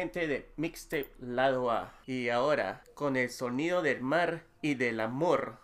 gente 0.00 0.26
de 0.26 0.48
Mixtape 0.56 1.10
Lado 1.20 1.70
A. 1.70 1.92
Y 2.06 2.30
ahora, 2.30 2.82
con 2.94 3.18
el 3.18 3.28
sonido 3.28 3.82
del 3.82 4.00
mar 4.00 4.44
y 4.62 4.74
del 4.74 4.98
amor, 4.98 5.58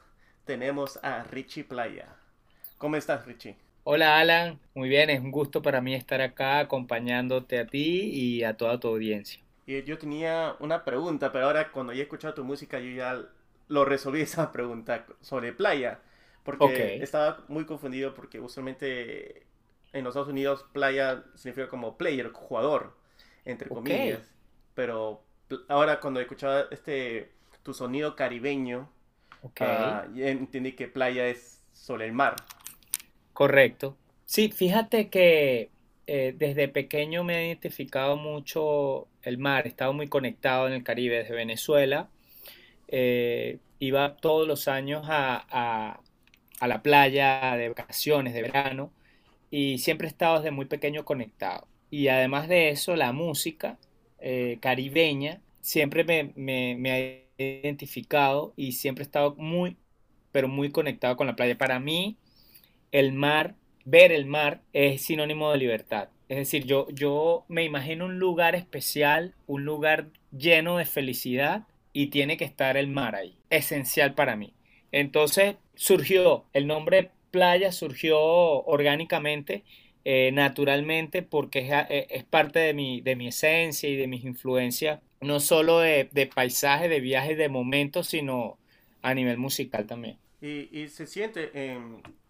tenemos 0.45 0.99
a 1.03 1.23
Richie 1.23 1.65
Playa. 1.65 2.17
¿Cómo 2.77 2.97
estás, 2.97 3.25
Richie? 3.25 3.57
Hola 3.85 4.19
Alan, 4.19 4.61
muy 4.75 4.91
bien, 4.91 5.09
es 5.09 5.21
un 5.21 5.31
gusto 5.31 5.63
para 5.63 5.81
mí 5.81 5.95
estar 5.95 6.21
acá 6.21 6.59
acompañándote 6.59 7.59
a 7.59 7.67
ti 7.67 8.11
y 8.13 8.45
a 8.45 8.59
toda 8.59 8.79
tu 8.79 8.89
audiencia. 8.89 9.41
Y 9.65 9.83
yo 9.85 9.97
tenía 9.97 10.55
una 10.61 10.85
pregunta, 10.85 11.33
pero 11.33 11.47
ahora 11.47 11.73
cuando 11.73 11.95
ya 11.95 12.01
he 12.01 12.03
escuchado 12.03 12.35
tu 12.35 12.45
música 12.45 12.79
yo 12.79 12.91
ya 12.91 13.19
lo 13.69 13.87
resolví 13.87 14.21
esa 14.21 14.53
pregunta 14.53 15.07
sobre 15.23 15.55
playa. 15.55 16.01
Porque 16.45 17.03
estaba 17.03 17.43
muy 17.49 17.65
confundido 17.65 18.13
porque 18.13 18.39
usualmente 18.39 19.47
en 19.95 20.05
los 20.05 20.13
Estados 20.13 20.29
Unidos 20.29 20.67
playa 20.75 21.25
significa 21.35 21.69
como 21.69 21.97
player, 21.97 22.31
jugador, 22.33 22.93
entre 23.47 23.71
comillas. 23.71 24.21
Pero 24.75 25.25
ahora 25.69 26.01
cuando 26.01 26.21
he 26.21 26.25
escuchado 26.25 26.71
este, 26.71 27.33
tu 27.63 27.73
sonido 27.73 28.15
caribeño, 28.15 28.91
ah, 29.61 30.05
entendí 30.15 30.73
que 30.73 30.89
playa 30.89 31.27
es 31.27 31.63
sobre 31.73 32.05
el 32.05 32.13
mar. 32.13 32.37
Correcto. 33.33 33.97
Sí, 34.27 34.51
fíjate 34.51 35.09
que 35.09 35.71
eh, 36.07 36.35
desde 36.37 36.69
pequeño 36.69 37.25
me 37.25 37.39
he 37.39 37.47
identificado 37.49 38.17
mucho 38.17 39.09
el 39.23 39.39
mar, 39.39 39.67
he 39.67 39.69
estado 39.69 39.93
muy 39.93 40.09
conectado 40.09 40.67
en 40.67 40.73
el 40.73 40.85
Caribe 40.85 41.19
desde 41.19 41.35
Venezuela. 41.35 42.09
Eh, 42.89 43.59
iba 43.79 44.17
todos 44.17 44.47
los 44.47 44.69
años 44.69 45.05
a, 45.09 46.01
la 46.61 46.83
playa 46.83 47.57
de 47.57 47.69
vacaciones, 47.69 48.35
de 48.35 48.43
verano, 48.43 48.93
y 49.51 49.79
siempre 49.79 50.07
he 50.07 50.11
estado 50.11 50.39
desde 50.39 50.51
muy 50.51 50.67
pequeño 50.67 51.05
conectado. 51.05 51.67
Y 51.91 52.09
además 52.09 52.49
de 52.49 52.71
eso, 52.71 52.97
la 52.97 53.13
música 53.13 53.79
eh, 54.19 54.59
caribeña 54.61 55.41
siempre 55.61 56.05
me, 56.05 56.33
me, 56.37 56.93
ha 56.93 57.43
identificado 57.43 58.53
y 58.57 58.73
siempre 58.73 59.03
he 59.03 59.07
estado 59.07 59.35
muy, 59.37 59.77
pero 60.33 60.49
muy 60.49 60.71
conectado 60.71 61.17
con 61.17 61.27
la 61.27 61.37
playa. 61.37 61.59
Para 61.59 61.81
mí, 61.81 62.17
el 62.93 63.13
mar, 63.13 63.55
ver 63.85 64.13
el 64.13 64.27
mar 64.27 64.63
es 64.73 65.03
sinónimo 65.03 65.51
de 65.51 65.59
libertad. 65.59 66.09
Es 66.29 66.39
decir, 66.39 66.65
yo, 66.65 66.89
yo 66.91 67.45
me 67.49 67.65
imagino 67.65 68.07
un 68.07 68.19
lugar 68.19 68.55
especial, 68.55 69.35
un 69.47 69.65
lugar 69.65 70.09
lleno 70.37 70.77
de 70.79 70.85
felicidad 70.85 71.67
y 71.93 72.09
tiene 72.09 72.37
que 72.37 72.45
estar 72.45 72.77
el 72.77 72.89
mar 72.89 73.15
ahí. 73.15 73.37
Esencial 73.51 74.15
para 74.15 74.37
mí. 74.37 74.53
Entonces 74.93 75.57
surgió, 75.75 76.47
el 76.53 76.67
nombre 76.67 77.11
playa 77.31 77.71
surgió 77.73 78.19
orgánicamente, 78.19 79.65
eh, 80.09 80.31
naturalmente, 80.31 81.23
porque 81.23 81.69
eh, 81.69 82.07
es, 82.11 82.23
parte 82.23 82.61
de 82.61 82.75
mi, 82.75 83.01
de 83.01 83.17
mi 83.17 83.27
esencia 83.27 83.89
y 83.89 83.97
de 83.97 84.07
mis 84.07 84.25
influencias, 84.25 85.01
no 85.21 85.41
solo 85.41 85.81
de, 85.81 86.09
de 86.13 86.29
paisaje, 86.29 86.89
de 86.89 87.01
viajes, 87.01 87.37
de 87.37 87.49
momentos, 87.49 88.07
sino 88.07 88.57
a 89.03 89.15
nivel 89.15 89.37
musical 89.37 89.85
también. 89.89 90.17
Y, 90.41 90.69
y 90.71 90.87
se 90.91 91.09
siente 91.09 91.51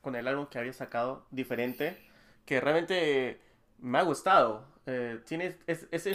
con 0.01 0.17
el 0.17 0.27
álbum 0.27 0.47
que 0.47 0.59
había 0.59 0.73
sacado 0.73 1.27
diferente, 1.31 1.99
que 2.47 2.63
realmente 2.63 3.41
me 3.79 3.99
ha 3.99 4.03
gustado. 4.03 4.65
Eh, 4.87 5.19
tiene, 5.27 5.57
ese 5.67 6.15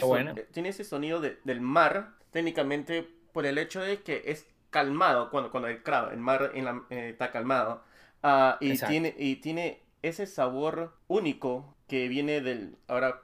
tiene 0.50 0.68
ese 0.68 0.82
sonido 0.82 1.20
del 1.20 1.60
mar, 1.60 2.14
técnicamente 2.32 3.06
por 3.32 3.46
el 3.46 3.56
hecho 3.58 3.82
de 3.82 4.02
que 4.02 4.20
es 4.26 4.48
calmado, 4.70 5.30
cuando, 5.30 5.52
cuando 5.52 5.68
el, 5.68 5.80
el 6.10 6.18
mar 6.18 6.50
eh, 6.54 7.10
está 7.10 7.30
calmado. 7.30 7.84
Ah, 8.20 8.58
y, 8.60 8.76
tiene, 8.78 9.14
y 9.16 9.36
tiene 9.36 9.82
ese 10.02 10.26
sabor 10.26 10.94
único 11.08 11.74
que 11.88 12.08
viene 12.08 12.40
del... 12.40 12.76
Ahora 12.88 13.20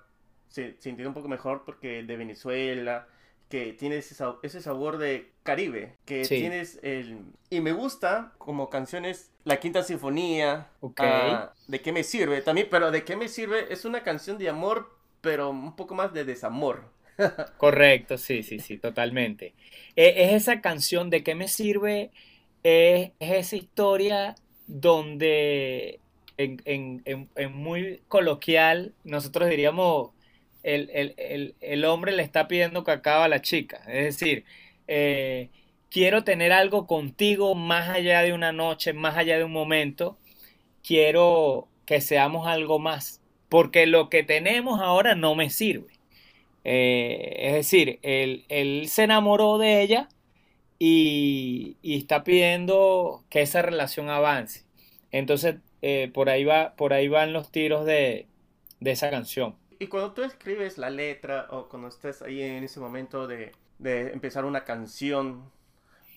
se, 0.48 0.76
se 0.78 0.90
entiende 0.90 1.08
un 1.08 1.14
poco 1.14 1.28
mejor 1.28 1.64
porque 1.64 2.02
de 2.02 2.16
Venezuela, 2.16 3.06
que 3.48 3.72
tiene 3.72 3.98
ese, 3.98 4.14
ese 4.42 4.60
sabor 4.60 4.98
de 4.98 5.32
Caribe, 5.42 5.96
que 6.04 6.22
tienes 6.26 6.78
el... 6.82 7.22
Y 7.50 7.60
me 7.60 7.72
gusta 7.72 8.32
como 8.38 8.68
canciones 8.68 9.30
La 9.44 9.58
Quinta 9.58 9.82
Sinfonía, 9.82 10.68
ah, 10.98 11.52
¿De 11.66 11.80
qué 11.80 11.92
me 11.92 12.04
sirve? 12.04 12.42
También, 12.42 12.68
pero 12.70 12.90
¿De 12.90 13.04
qué 13.04 13.16
me 13.16 13.28
sirve? 13.28 13.72
Es 13.72 13.84
una 13.84 14.02
canción 14.02 14.38
de 14.38 14.48
amor, 14.48 14.94
pero 15.20 15.50
un 15.50 15.74
poco 15.76 15.94
más 15.94 16.12
de 16.12 16.24
desamor. 16.24 16.84
Correcto, 17.56 18.18
sí, 18.18 18.42
sí, 18.42 18.58
sí, 18.60 18.78
totalmente. 18.78 19.54
E, 19.96 20.24
es 20.24 20.42
esa 20.42 20.60
canción 20.60 21.08
de 21.10 21.22
qué 21.22 21.34
me 21.34 21.48
sirve, 21.48 22.10
es, 22.62 23.12
esa 23.18 23.56
historia 23.56 24.34
donde 24.66 26.00
en, 26.38 27.28
muy 27.52 28.00
coloquial 28.08 28.94
nosotros 29.04 29.50
diríamos 29.50 30.10
el, 30.62 31.84
hombre 31.84 32.12
le 32.12 32.22
está 32.22 32.48
pidiendo 32.48 32.84
cacao 32.84 33.22
a 33.22 33.28
la 33.28 33.40
chica. 33.42 33.82
Es 33.86 34.04
decir, 34.18 34.44
eh, 34.86 35.50
quiero 35.90 36.24
tener 36.24 36.52
algo 36.52 36.86
contigo 36.86 37.54
más 37.54 37.88
allá 37.88 38.22
de 38.22 38.32
una 38.32 38.52
noche, 38.52 38.92
más 38.92 39.16
allá 39.16 39.38
de 39.38 39.44
un 39.44 39.52
momento. 39.52 40.18
Quiero 40.82 41.68
que 41.86 42.00
seamos 42.00 42.46
algo 42.46 42.78
más. 42.78 43.20
Porque 43.48 43.86
lo 43.86 44.10
que 44.10 44.22
tenemos 44.22 44.80
ahora 44.80 45.14
no 45.14 45.34
me 45.34 45.50
sirve. 45.50 45.98
Eh, 46.64 47.36
es 47.38 47.52
decir, 47.54 47.98
él, 48.02 48.44
se 48.88 49.04
enamoró 49.04 49.58
de 49.58 49.82
ella 49.82 50.08
y, 50.78 51.76
está 51.82 52.24
pidiendo 52.24 53.24
que 53.30 53.42
esa 53.42 53.62
relación 53.62 54.10
avance. 54.10 54.64
Entonces, 55.10 55.56
eh, 55.82 56.10
por, 56.12 56.28
ahí 56.28 56.44
va, 56.44 56.74
por 56.76 56.92
ahí 56.92 57.08
van 57.08 57.32
los 57.32 57.50
tiros 57.50 57.84
de, 57.84 58.26
de 58.80 58.90
esa 58.90 59.10
canción 59.10 59.56
y 59.78 59.86
cuando 59.86 60.12
tú 60.12 60.22
escribes 60.22 60.78
la 60.78 60.90
letra 60.90 61.46
o 61.50 61.68
cuando 61.68 61.88
estés 61.88 62.22
ahí 62.22 62.42
en 62.42 62.64
ese 62.64 62.80
momento 62.80 63.26
de, 63.26 63.52
de 63.78 64.12
empezar 64.12 64.44
una 64.44 64.64
canción, 64.64 65.50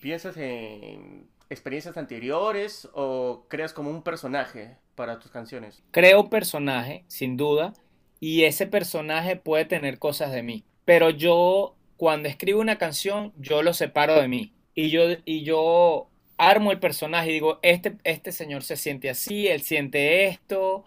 ¿piensas 0.00 0.36
en 0.36 1.28
experiencias 1.48 1.96
anteriores 1.96 2.88
o 2.92 3.46
creas 3.48 3.72
como 3.72 3.90
un 3.90 4.02
personaje 4.02 4.76
para 4.96 5.20
tus 5.20 5.30
canciones? 5.30 5.82
Creo 5.92 6.22
un 6.22 6.30
personaje, 6.30 7.04
sin 7.06 7.36
duda, 7.36 7.72
y 8.18 8.44
ese 8.44 8.66
personaje 8.66 9.36
puede 9.36 9.64
tener 9.64 9.98
cosas 9.98 10.32
de 10.32 10.42
mí. 10.42 10.64
Pero 10.84 11.10
yo, 11.10 11.76
cuando 11.96 12.28
escribo 12.28 12.60
una 12.60 12.78
canción, 12.78 13.32
yo 13.36 13.62
lo 13.62 13.74
separo 13.74 14.20
de 14.20 14.26
mí. 14.26 14.52
Y 14.74 14.90
yo, 14.90 15.02
y 15.24 15.44
yo 15.44 16.08
armo 16.36 16.72
el 16.72 16.78
personaje 16.78 17.30
y 17.30 17.34
digo, 17.34 17.58
este, 17.62 17.96
este 18.04 18.32
señor 18.32 18.62
se 18.62 18.76
siente 18.76 19.10
así, 19.10 19.48
él 19.48 19.62
siente 19.62 20.26
esto, 20.26 20.84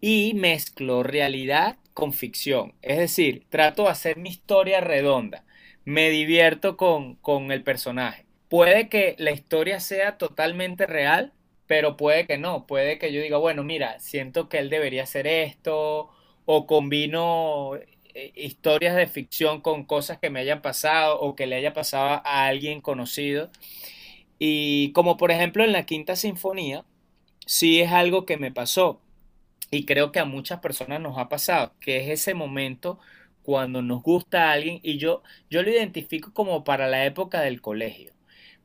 y 0.00 0.34
mezclo 0.34 1.02
realidad 1.02 1.76
con 1.94 2.12
ficción. 2.12 2.74
Es 2.82 2.98
decir, 2.98 3.44
trato 3.50 3.84
de 3.84 3.90
hacer 3.90 4.16
mi 4.16 4.30
historia 4.30 4.80
redonda. 4.80 5.44
Me 5.84 6.10
divierto 6.10 6.76
con, 6.76 7.16
con 7.16 7.52
el 7.52 7.62
personaje. 7.62 8.24
Puede 8.48 8.88
que 8.88 9.14
la 9.18 9.30
historia 9.32 9.80
sea 9.80 10.18
totalmente 10.18 10.86
real, 10.86 11.32
pero 11.66 11.96
puede 11.96 12.26
que 12.26 12.38
no. 12.38 12.66
Puede 12.66 12.98
que 12.98 13.12
yo 13.12 13.22
diga, 13.22 13.38
bueno, 13.38 13.62
mira, 13.64 13.98
siento 14.00 14.48
que 14.48 14.58
él 14.58 14.70
debería 14.70 15.04
hacer 15.04 15.26
esto, 15.26 16.10
o 16.46 16.66
combino 16.66 17.76
eh, 18.14 18.32
historias 18.34 18.96
de 18.96 19.06
ficción 19.06 19.60
con 19.60 19.84
cosas 19.84 20.18
que 20.18 20.30
me 20.30 20.40
hayan 20.40 20.62
pasado 20.62 21.20
o 21.20 21.36
que 21.36 21.46
le 21.46 21.56
haya 21.56 21.72
pasado 21.72 22.22
a 22.24 22.46
alguien 22.46 22.80
conocido. 22.80 23.50
Y 24.40 24.92
como 24.92 25.18
por 25.18 25.30
ejemplo 25.30 25.64
en 25.64 25.72
la 25.72 25.86
quinta 25.86 26.16
sinfonía, 26.16 26.84
sí 27.46 27.80
es 27.80 27.92
algo 27.92 28.26
que 28.26 28.38
me 28.38 28.50
pasó 28.52 29.00
y 29.70 29.84
creo 29.86 30.12
que 30.12 30.18
a 30.20 30.24
muchas 30.24 30.60
personas 30.60 31.00
nos 31.00 31.18
ha 31.18 31.28
pasado, 31.28 31.74
que 31.80 31.98
es 31.98 32.08
ese 32.08 32.34
momento 32.34 32.98
cuando 33.42 33.82
nos 33.82 34.02
gusta 34.02 34.48
a 34.48 34.52
alguien 34.52 34.80
y 34.82 34.98
yo, 34.98 35.22
yo 35.50 35.62
lo 35.62 35.70
identifico 35.70 36.32
como 36.32 36.64
para 36.64 36.88
la 36.88 37.04
época 37.06 37.40
del 37.42 37.60
colegio, 37.60 38.12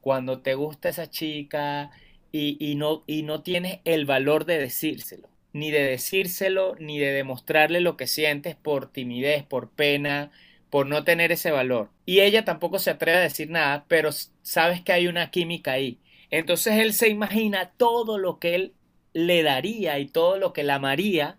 cuando 0.02 0.42
te 0.42 0.56
gusta 0.56 0.90
esa 0.90 1.10
chica 1.10 1.92
y, 2.32 2.76
no, 2.76 3.04
y 3.08 3.24
no 3.24 3.44
tienes 3.44 3.80
el 3.86 4.06
valor 4.06 4.46
de 4.46 4.60
decírselo, 4.60 5.30
ni 5.54 5.72
de 5.72 5.84
decírselo, 5.84 6.76
ni 6.80 7.00
de 7.00 7.12
demostrarle 7.14 7.80
lo 7.80 7.98
que 7.98 8.08
sientes 8.08 8.56
por 8.56 8.92
timidez, 8.92 9.44
por 9.44 9.70
pena, 9.70 10.32
por 10.70 10.88
no 10.88 11.04
tener 11.04 11.32
ese 11.32 11.52
valor. 11.52 11.90
Y 12.06 12.22
ella 12.22 12.46
tampoco 12.46 12.80
se 12.80 12.92
atreve 12.92 13.18
a 13.18 13.22
decir 13.22 13.50
nada, 13.50 13.86
pero 13.88 14.10
sabes 14.42 14.82
que 14.82 14.94
hay 14.94 15.08
una 15.08 15.32
química 15.32 15.74
ahí. 15.74 16.00
Entonces 16.30 16.76
él 16.80 16.94
se 16.94 17.10
imagina 17.10 17.72
todo 17.78 18.18
lo 18.18 18.40
que 18.40 18.56
él 18.56 18.74
le 19.14 19.44
daría 19.44 20.00
y 20.00 20.08
todo 20.08 20.38
lo 20.38 20.52
que 20.54 20.64
la 20.64 20.76
amaría 20.76 21.38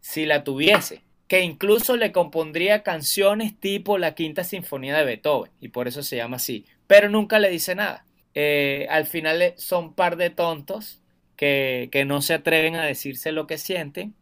si 0.00 0.24
la 0.24 0.44
tuviese, 0.44 1.04
que 1.28 1.42
incluso 1.42 1.96
le 1.96 2.12
compondría 2.12 2.82
canciones 2.82 3.58
tipo 3.58 3.98
la 3.98 4.14
Quinta 4.14 4.44
Sinfonía 4.44 4.96
de 4.96 5.04
Beethoven, 5.04 5.52
y 5.60 5.68
por 5.68 5.86
eso 5.88 6.02
se 6.02 6.16
llama 6.16 6.36
así, 6.36 6.64
pero 6.86 7.10
nunca 7.10 7.38
le 7.38 7.50
dice 7.50 7.74
nada. 7.74 8.06
Eh, 8.34 8.86
al 8.90 9.06
final 9.06 9.52
son 9.56 9.94
par 9.94 10.16
de 10.16 10.30
tontos 10.30 11.02
que, 11.36 11.88
que 11.92 12.04
no 12.04 12.22
se 12.22 12.34
atreven 12.34 12.76
a 12.76 12.84
decirse 12.84 13.32
lo 13.32 13.46
que 13.46 13.58
sienten 13.58 14.14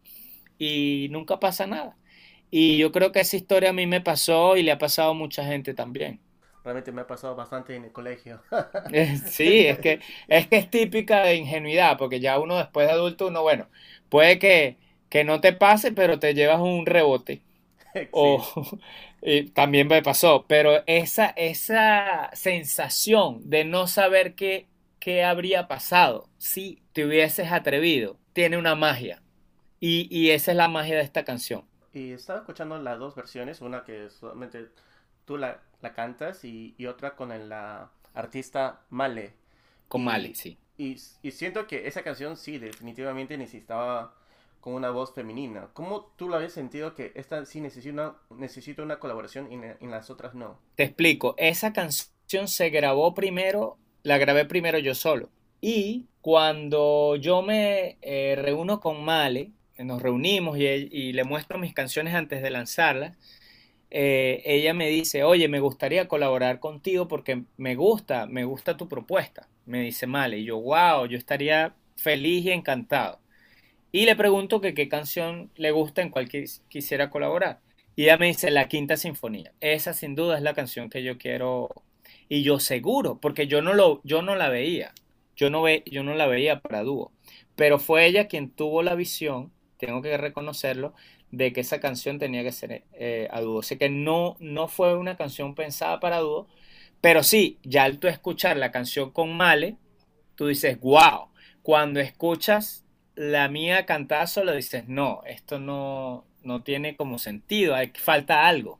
y 0.57 1.07
nunca 1.11 1.39
pasa 1.39 1.67
nada. 1.67 1.95
Y 2.51 2.77
yo 2.77 2.91
creo 2.91 3.11
que 3.11 3.21
esa 3.21 3.37
historia 3.37 3.71
a 3.71 3.73
mí 3.73 3.87
me 3.87 4.01
pasó 4.01 4.57
y 4.57 4.63
le 4.63 4.71
ha 4.71 4.77
pasado 4.77 5.11
a 5.11 5.13
mucha 5.13 5.45
gente 5.45 5.73
también 5.73 6.19
realmente 6.63 6.91
me 6.91 7.01
ha 7.01 7.07
pasado 7.07 7.35
bastante 7.35 7.75
en 7.75 7.85
el 7.85 7.91
colegio. 7.91 8.41
Eh, 8.91 9.17
sí, 9.17 9.65
es 9.67 9.79
que, 9.79 10.01
es 10.27 10.47
que 10.47 10.57
es 10.57 10.69
típica 10.71 11.21
de 11.23 11.35
ingenuidad, 11.35 11.97
porque 11.97 12.19
ya 12.19 12.39
uno 12.39 12.57
después 12.57 12.87
de 12.87 12.93
adulto, 12.93 13.27
uno, 13.27 13.43
bueno, 13.43 13.69
puede 14.09 14.39
que, 14.39 14.77
que 15.09 15.23
no 15.23 15.41
te 15.41 15.53
pase, 15.53 15.91
pero 15.91 16.17
te 16.19 16.33
llevas 16.33 16.59
un 16.59 16.85
rebote. 16.85 17.43
O, 18.11 18.43
Y 19.21 19.51
también 19.51 19.87
me 19.87 20.01
pasó, 20.03 20.45
pero 20.47 20.83
esa, 20.87 21.27
esa 21.37 22.29
sensación 22.33 23.49
de 23.49 23.65
no 23.65 23.87
saber 23.87 24.35
qué, 24.35 24.67
qué 24.99 25.23
habría 25.25 25.67
pasado 25.67 26.29
si 26.37 26.81
te 26.93 27.05
hubieses 27.05 27.51
atrevido, 27.51 28.19
tiene 28.33 28.57
una 28.57 28.75
magia. 28.75 29.21
Y, 29.81 30.07
y 30.15 30.31
esa 30.31 30.51
es 30.51 30.57
la 30.57 30.69
magia 30.69 30.97
de 30.97 31.03
esta 31.03 31.25
canción. 31.25 31.65
Y 31.93 32.11
estaba 32.11 32.39
escuchando 32.39 32.77
las 32.79 32.99
dos 32.99 33.15
versiones, 33.15 33.61
una 33.61 33.83
que 33.83 34.09
solamente 34.09 34.69
tú 35.25 35.37
la, 35.37 35.59
la 35.81 35.93
cantas 35.93 36.43
y, 36.43 36.75
y, 36.77 36.85
otra 36.85 37.15
con 37.15 37.29
la 37.49 37.91
artista 38.13 38.81
Male. 38.89 39.33
Con 39.87 40.03
Male, 40.03 40.35
sí. 40.35 40.57
Y, 40.77 40.97
y, 41.21 41.31
siento 41.31 41.67
que 41.67 41.87
esa 41.87 42.03
canción 42.03 42.37
sí, 42.37 42.57
definitivamente 42.57 43.37
necesitaba 43.37 44.15
con 44.61 44.73
una 44.73 44.91
voz 44.91 45.13
femenina. 45.13 45.69
¿Cómo 45.73 46.13
tú 46.15 46.29
la 46.29 46.37
habías 46.37 46.53
sentido 46.53 46.95
que 46.95 47.11
esta 47.15 47.45
sí 47.45 47.61
necesita 47.61 47.93
una, 47.93 48.15
necesita 48.37 48.83
una 48.83 48.99
colaboración 48.99 49.51
y 49.51 49.55
en 49.55 49.91
las 49.91 50.09
otras 50.09 50.35
no? 50.35 50.59
Te 50.75 50.83
explico, 50.83 51.35
esa 51.37 51.73
canción 51.73 52.47
se 52.47 52.69
grabó 52.69 53.13
primero, 53.13 53.77
la 54.03 54.17
grabé 54.17 54.45
primero 54.45 54.77
yo 54.79 54.95
solo. 54.95 55.29
Y 55.61 56.07
cuando 56.21 57.15
yo 57.15 57.41
me 57.41 57.97
eh, 58.01 58.35
reúno 58.37 58.79
con 58.79 59.03
Male, 59.03 59.51
nos 59.83 60.01
reunimos 60.01 60.57
y, 60.57 61.13
le 61.13 61.23
muestro 61.23 61.59
mis 61.59 61.73
canciones 61.73 62.13
antes 62.13 62.41
de 62.41 62.49
lanzarlas, 62.51 63.17
eh, 63.91 64.41
ella 64.45 64.73
me 64.73 64.87
dice, 64.89 65.23
oye, 65.23 65.47
me 65.47 65.59
gustaría 65.59 66.07
colaborar 66.07 66.59
contigo 66.59 67.07
porque 67.07 67.43
me 67.57 67.75
gusta, 67.75 68.27
me 68.27 68.43
gusta 68.45 68.77
tu 68.77 68.87
propuesta. 68.87 69.47
Me 69.65 69.81
dice 69.81 70.07
Male, 70.07 70.39
y 70.39 70.45
yo, 70.45 70.59
wow, 70.59 71.05
yo 71.05 71.17
estaría 71.17 71.75
feliz 71.95 72.45
y 72.45 72.51
encantado. 72.51 73.19
Y 73.91 74.05
le 74.05 74.15
pregunto 74.15 74.61
que 74.61 74.73
qué 74.73 74.87
canción 74.87 75.51
le 75.55 75.71
gusta 75.71 76.01
en 76.01 76.09
cual 76.09 76.29
quisiera 76.69 77.09
colaborar. 77.09 77.59
Y 77.95 78.03
ella 78.03 78.17
me 78.17 78.27
dice 78.27 78.51
La 78.51 78.67
Quinta 78.67 78.97
Sinfonía. 78.97 79.51
Esa 79.61 79.93
sin 79.93 80.15
duda 80.15 80.37
es 80.37 80.43
la 80.43 80.53
canción 80.53 80.89
que 80.89 81.03
yo 81.03 81.17
quiero. 81.17 81.69
Y 82.29 82.43
yo 82.43 82.59
seguro, 82.59 83.19
porque 83.19 83.47
yo 83.47 83.61
no, 83.61 83.73
lo, 83.73 84.01
yo 84.03 84.21
no 84.21 84.35
la 84.35 84.49
veía. 84.49 84.93
Yo 85.35 85.49
no, 85.49 85.63
ve, 85.63 85.83
yo 85.85 86.03
no 86.03 86.15
la 86.15 86.27
veía 86.27 86.59
para 86.61 86.83
dúo. 86.83 87.11
Pero 87.55 87.79
fue 87.79 88.05
ella 88.05 88.27
quien 88.27 88.51
tuvo 88.51 88.83
la 88.83 88.95
visión, 88.95 89.51
tengo 89.79 90.01
que 90.01 90.17
reconocerlo, 90.17 90.93
de 91.31 91.53
que 91.53 91.61
esa 91.61 91.79
canción 91.79 92.19
tenía 92.19 92.43
que 92.43 92.51
ser 92.51 92.83
eh, 92.93 93.27
a 93.31 93.41
dúo. 93.41 93.61
Así 93.61 93.77
que 93.77 93.89
no, 93.89 94.35
no 94.39 94.67
fue 94.67 94.95
una 94.97 95.17
canción 95.17 95.55
pensada 95.55 95.99
para 95.99 96.19
dúo. 96.19 96.47
Pero 97.01 97.23
sí, 97.23 97.59
ya 97.63 97.83
al 97.83 97.99
tú 97.99 98.07
escuchar 98.07 98.57
la 98.57 98.71
canción 98.71 99.11
con 99.11 99.35
Male, 99.35 99.77
tú 100.35 100.47
dices, 100.47 100.79
wow. 100.79 101.29
Cuando 101.63 101.99
escuchas 101.99 102.83
la 103.15 103.49
mía 103.49 103.85
cantada 103.85 104.27
solo 104.27 104.53
dices, 104.55 104.87
no, 104.87 105.21
esto 105.25 105.59
no, 105.59 106.25
no 106.43 106.63
tiene 106.63 106.95
como 106.95 107.19
sentido, 107.19 107.75
hay, 107.75 107.91
falta 107.95 108.47
algo. 108.47 108.79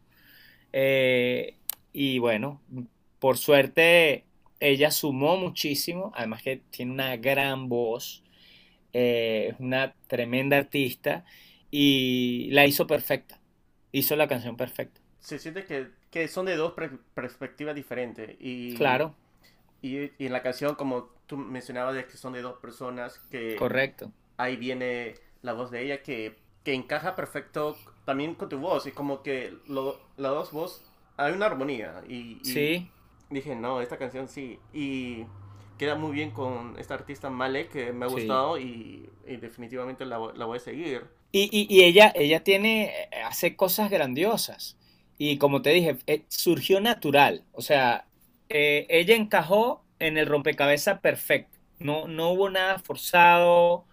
Eh, 0.74 1.56
y 1.94 2.19
bueno, 2.19 2.62
por 3.19 3.38
suerte 3.38 4.25
ella 4.60 4.92
sumó 4.92 5.38
muchísimo, 5.38 6.12
además 6.16 6.44
que 6.44 6.62
tiene 6.72 6.92
una 6.92 7.18
gran 7.18 7.69
voz, 7.69 8.24
eh, 8.94 9.50
es 9.51 9.59
una 9.59 9.94
tremenda 10.07 10.57
artista 10.57 11.25
y 11.71 12.50
la 12.51 12.65
hizo 12.65 12.88
perfecta, 12.88 13.39
hizo 13.91 14.15
la 14.15 14.27
canción 14.27 14.57
perfecta. 14.57 15.01
Se 15.19 15.38
siente 15.38 15.65
que, 16.09 16.27
son 16.27 16.45
de 16.45 16.56
dos 16.56 16.74
perspectivas 17.13 17.75
diferentes. 17.75 18.36
Y, 18.39 18.75
claro. 18.75 19.15
Y, 19.81 19.97
y, 19.97 20.25
en 20.25 20.33
la 20.33 20.41
canción, 20.41 20.75
como 20.75 21.09
tú 21.27 21.38
mencionabas, 21.38 21.95
de 21.95 22.06
que 22.06 22.18
son 22.18 22.33
de 22.33 22.41
dos 22.41 22.57
personas 22.59 23.19
que... 23.30 23.56
Correcto 23.56 24.12
ahí 24.39 24.56
viene 24.56 25.15
la 25.44 25.53
voz 25.53 25.69
de 25.69 25.83
ella 25.83 26.01
que, 26.01 26.36
que 26.63 26.74
encaja 26.74 27.15
perfecto 27.15 27.75
también 28.06 28.33
con 28.33 28.50
tu 28.50 28.57
voz 28.57 28.88
y 28.88 28.91
como 28.91 29.21
que 29.21 29.53
lo, 29.68 30.00
las 30.18 30.31
dos 30.31 30.51
voz 30.51 30.91
hay 31.18 31.33
una 31.33 31.45
armonía 31.45 32.01
y, 32.07 32.39
sí 32.44 32.89
dije 33.30 33.56
no 33.56 33.81
esta 33.81 33.97
canción 33.97 34.27
sí 34.27 34.57
y 34.74 35.25
queda 35.80 35.96
muy 35.96 36.12
bien 36.12 36.30
con 36.30 36.76
esta 36.78 36.94
artista 36.94 37.31
Male 37.31 37.68
que 37.70 37.92
me 37.94 38.06
ha 38.06 38.10
gustado 38.10 38.60
y, 38.60 39.10
definitivamente 39.26 40.06
la, 40.06 40.20
la, 40.36 40.46
voy 40.46 40.58
a 40.58 40.62
seguir. 40.62 41.06
Y, 41.31 41.50
y, 41.52 41.84
ella 41.84 42.12
ella 42.14 42.44
tiene 42.44 43.10
hace 43.26 43.56
cosas 43.56 43.90
grandiosas. 43.90 44.78
Y 45.18 45.38
como 45.38 45.62
te 45.62 45.72
dije 45.72 45.98
eh, 46.06 46.24
surgió 46.28 46.81
natural. 46.81 47.44
O 47.54 47.62
sea 47.62 48.06
eh, 48.50 48.86
ella 48.90 49.16
encajó 49.16 49.84
en 50.00 50.18
el 50.18 50.28
rompecabezas 50.28 51.00
perfecto. 51.00 51.58
No 51.80 52.08
no 52.08 52.32
hubo 52.32 52.50
nada 52.50 52.80
forzado. 52.80 53.86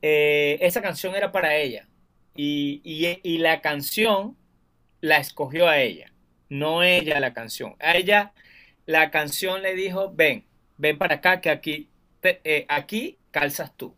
Eh, 0.00 0.58
esa 0.60 0.80
canción 0.82 1.14
era 1.16 1.32
para 1.32 1.56
ella. 1.56 1.88
Y, 2.36 2.80
y, 2.84 3.38
la 3.38 3.60
canción 3.60 4.36
la 5.00 5.18
escogió 5.18 5.68
a 5.68 5.78
ella, 5.78 6.12
no 6.48 6.82
ella 6.82 7.20
la 7.20 7.32
canción. 7.32 7.76
A 7.78 7.96
ella 7.96 8.32
la 8.86 9.12
canción 9.12 9.62
le 9.62 9.74
dijo, 9.74 10.12
ven, 10.12 10.44
ven 10.76 10.98
para 10.98 11.16
acá, 11.16 11.40
que 11.40 11.50
aquí, 11.50 11.88
eh, 12.22 12.66
aquí 12.68 13.18
calzas 13.30 13.76
tú. 13.76 13.94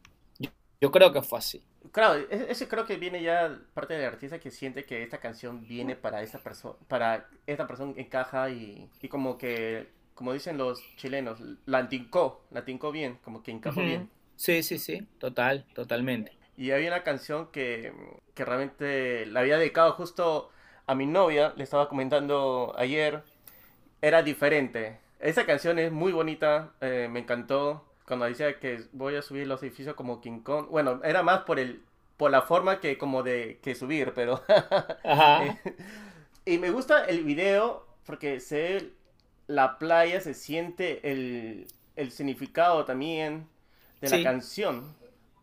Yo, 0.80 0.90
creo 0.90 1.12
que 1.12 1.22
fue 1.22 1.38
así. 1.38 1.64
Claro, 1.92 2.20
e-, 2.30 2.46
ese 2.50 2.68
creo 2.68 2.84
que 2.84 2.96
viene 2.96 3.22
ya 3.22 3.58
parte 3.74 3.94
del 3.94 4.04
artista 4.04 4.38
que 4.38 4.50
siente 4.50 4.84
que 4.84 5.02
esta 5.02 5.18
canción 5.18 5.66
viene 5.66 5.96
para 5.96 6.22
esa 6.22 6.38
persona, 6.38 6.76
para 6.88 7.28
esta 7.46 7.66
persona 7.66 7.94
encaja 7.96 8.50
y, 8.50 8.90
y 9.00 9.08
como 9.08 9.38
que, 9.38 9.88
como 10.14 10.32
dicen 10.32 10.58
los 10.58 10.82
chilenos, 10.96 11.40
la 11.64 11.88
tincó, 11.88 12.44
la 12.50 12.64
tincó 12.64 12.92
bien, 12.92 13.18
como 13.24 13.42
que 13.42 13.50
encajó 13.50 13.80
bien. 13.82 14.10
Sí, 14.36 14.62
sí, 14.62 14.78
sí, 14.78 15.06
total, 15.18 15.64
totalmente. 15.74 16.32
Y 16.58 16.70
había 16.70 16.88
una 16.88 17.02
canción 17.02 17.50
que, 17.50 17.92
que 18.34 18.44
realmente 18.44 19.26
la 19.26 19.40
había 19.40 19.58
dedicado 19.58 19.92
justo 19.92 20.50
a 20.86 20.94
mi 20.94 21.06
novia, 21.06 21.52
le 21.56 21.64
estaba 21.64 21.88
comentando 21.88 22.74
ayer, 22.78 23.22
era 24.00 24.22
diferente. 24.22 25.00
Esa 25.20 25.46
canción 25.46 25.78
es 25.78 25.90
muy 25.92 26.12
bonita, 26.12 26.74
eh, 26.80 27.08
me 27.10 27.20
encantó. 27.20 27.84
Cuando 28.06 28.26
decía 28.26 28.58
que 28.60 28.84
voy 28.92 29.16
a 29.16 29.22
subir 29.22 29.46
los 29.46 29.62
edificios 29.62 29.94
como 29.96 30.20
King 30.20 30.40
Kong, 30.40 30.68
bueno, 30.70 31.00
era 31.02 31.22
más 31.22 31.40
por 31.40 31.58
el 31.58 31.82
por 32.16 32.30
la 32.30 32.42
forma 32.42 32.80
que 32.80 32.96
como 32.96 33.22
de 33.22 33.58
que 33.62 33.74
subir, 33.74 34.12
pero 34.14 34.42
Ajá. 35.04 35.58
y 36.44 36.58
me 36.58 36.70
gusta 36.70 37.04
el 37.04 37.24
video 37.24 37.86
porque 38.06 38.40
se 38.40 38.90
la 39.46 39.78
playa, 39.78 40.20
se 40.20 40.34
siente 40.34 41.10
el, 41.10 41.66
el 41.94 42.10
significado 42.10 42.84
también 42.84 43.48
de 44.00 44.10
la 44.10 44.22
canción. 44.22 44.94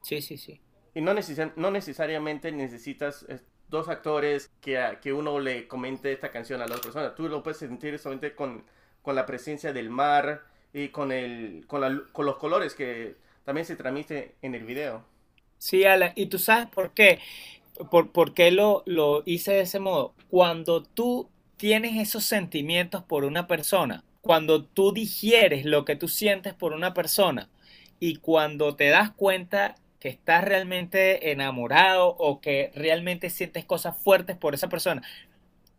Sí, 0.01 0.22
sí, 0.22 0.38
sí. 0.38 0.60
Y 0.96 1.01
no, 1.01 1.13
no 1.56 1.72
necesariamente 1.72 2.51
necesitas 2.51 3.25
eh, 3.30 3.39
dos 3.70 3.88
actores 3.88 4.51
que, 4.62 4.98
que 5.01 5.13
uno 5.13 5.39
le 5.39 5.68
comente 5.68 6.12
esta 6.12 6.32
canción 6.32 6.62
a 6.62 6.68
la 6.68 6.75
otra 6.75 6.84
persona. 6.84 7.15
Tú 7.15 7.27
lo 7.27 7.42
puedes 7.42 7.58
sentir 7.58 7.98
solamente 7.98 8.36
con, 8.36 8.63
con 9.03 9.15
la 9.15 9.27
presencia 9.27 9.72
del 9.72 9.91
mar 9.91 10.41
y 10.74 10.88
con, 10.88 11.12
el, 11.12 11.65
con, 11.67 11.81
la, 11.81 12.01
con 12.12 12.25
los 12.25 12.38
colores 12.38 12.74
que 12.74 13.15
también 13.45 13.67
se 13.67 13.75
transmite 13.75 14.33
en 14.41 14.55
el 14.55 14.63
video. 14.63 15.05
Sí, 15.60 15.86
Alan, 15.86 16.13
y 16.15 16.25
tú 16.25 16.39
sabes 16.39 16.65
por 16.67 16.91
qué. 16.91 17.19
¿Por, 17.91 18.12
por 18.12 18.33
qué 18.33 18.50
lo, 18.51 18.81
lo 18.86 19.22
hice 19.25 19.53
de 19.53 19.62
ese 19.62 19.79
modo? 19.79 20.13
Cuando 20.29 20.83
tú 20.83 21.29
tienes 21.57 21.98
esos 21.98 22.24
sentimientos 22.24 23.03
por 23.03 23.24
una 23.24 23.48
persona, 23.48 24.03
cuando 24.22 24.63
tú 24.63 24.93
digieres 24.93 25.65
lo 25.65 25.86
que 25.86 25.95
tú 25.95 26.07
sientes 26.07 26.53
por 26.53 26.74
una 26.74 26.93
persona, 26.93 27.50
y 28.00 28.17
cuando 28.17 28.75
te 28.75 28.89
das 28.89 29.12
cuenta 29.12 29.75
que 30.01 30.10
estás 30.10 30.43
realmente 30.43 31.31
enamorado 31.31 32.10
o 32.10 32.41
que 32.41 32.74
realmente 32.75 33.29
sientes 33.29 33.63
cosas 33.63 33.95
fuertes 33.98 34.36
por 34.36 34.53
esa 34.53 34.67
persona, 34.67 35.01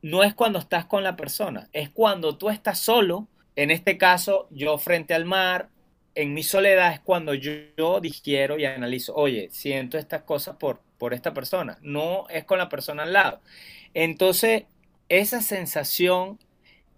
no 0.04 0.22
es 0.22 0.34
cuando 0.34 0.58
estás 0.58 0.84
con 0.84 1.02
la 1.02 1.16
persona, 1.16 1.70
es 1.72 1.88
cuando 1.88 2.36
tú 2.36 2.50
estás 2.50 2.78
solo, 2.78 3.26
en 3.56 3.70
este 3.70 3.96
caso 3.96 4.48
yo 4.50 4.76
frente 4.76 5.14
al 5.14 5.24
mar, 5.24 5.70
en 6.14 6.34
mi 6.34 6.42
soledad 6.42 6.92
es 6.92 7.00
cuando 7.00 7.32
yo, 7.32 8.00
digiero 8.02 8.58
y 8.58 8.66
analizo, 8.66 9.14
oye, 9.14 9.48
siento 9.50 9.96
estas 9.96 10.24
cosas 10.24 10.56
por, 10.56 10.82
por 10.98 11.14
esta 11.14 11.32
persona, 11.32 11.78
no 11.80 12.26
es 12.28 12.44
con 12.44 12.58
la 12.58 12.68
persona 12.68 13.04
al 13.04 13.14
lado. 13.14 13.40
Entonces, 13.94 14.64
esa 15.08 15.40
sensación 15.40 16.38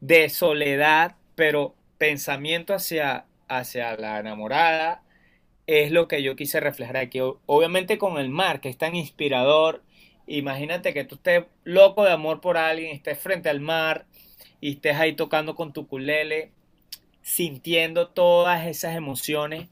de 0.00 0.28
soledad, 0.28 1.14
pero 1.36 1.76
pensamiento 1.98 2.74
hacia, 2.74 3.26
hacia 3.46 3.96
la 3.96 4.18
enamorada, 4.18 5.04
es 5.68 5.92
lo 5.92 6.08
que 6.08 6.24
yo 6.24 6.34
quise 6.34 6.58
reflejar 6.58 6.96
aquí. 6.96 7.20
Obviamente 7.20 7.98
con 7.98 8.18
el 8.18 8.30
mar, 8.30 8.60
que 8.60 8.68
es 8.68 8.78
tan 8.78 8.96
inspirador. 8.96 9.84
Imagínate 10.26 10.92
que 10.92 11.04
tú 11.04 11.16
estés 11.16 11.44
loco 11.64 12.04
de 12.04 12.12
amor 12.12 12.40
por 12.40 12.56
alguien, 12.56 12.94
estés 12.94 13.18
frente 13.18 13.48
al 13.48 13.60
mar 13.60 14.06
y 14.60 14.72
estés 14.72 14.96
ahí 14.96 15.14
tocando 15.14 15.54
con 15.54 15.72
tu 15.72 15.86
culele, 15.86 16.52
sintiendo 17.22 18.08
todas 18.08 18.66
esas 18.66 18.96
emociones. 18.96 19.68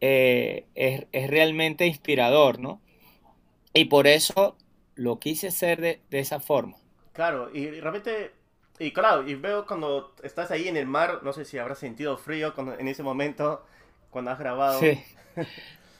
Eh, 0.00 0.66
es, 0.74 1.30
realmente 1.30 1.86
inspirador, 1.86 2.58
¿no? 2.58 2.80
Y 3.72 3.86
por 3.86 4.06
eso 4.06 4.56
lo 4.94 5.18
quise 5.18 5.48
hacer 5.48 5.80
de, 5.80 6.00
esa 6.10 6.40
forma. 6.40 6.76
Claro, 7.12 7.50
y 7.54 7.80
realmente 7.80 8.32
y 8.78 8.90
claro, 8.90 9.26
y 9.26 9.34
veo 9.36 9.66
cuando 9.66 10.14
estás 10.22 10.50
ahí 10.50 10.68
en 10.68 10.76
el 10.76 10.86
mar, 10.86 11.20
no 11.22 11.32
sé 11.32 11.44
si 11.44 11.58
habrás 11.58 11.78
sentido 11.78 12.16
frío 12.16 12.52
en 12.78 12.88
ese 12.88 13.02
momento, 13.04 13.64
cuando 14.10 14.32
has 14.32 14.38
grabado. 14.38 14.80
Sí. 14.80 15.00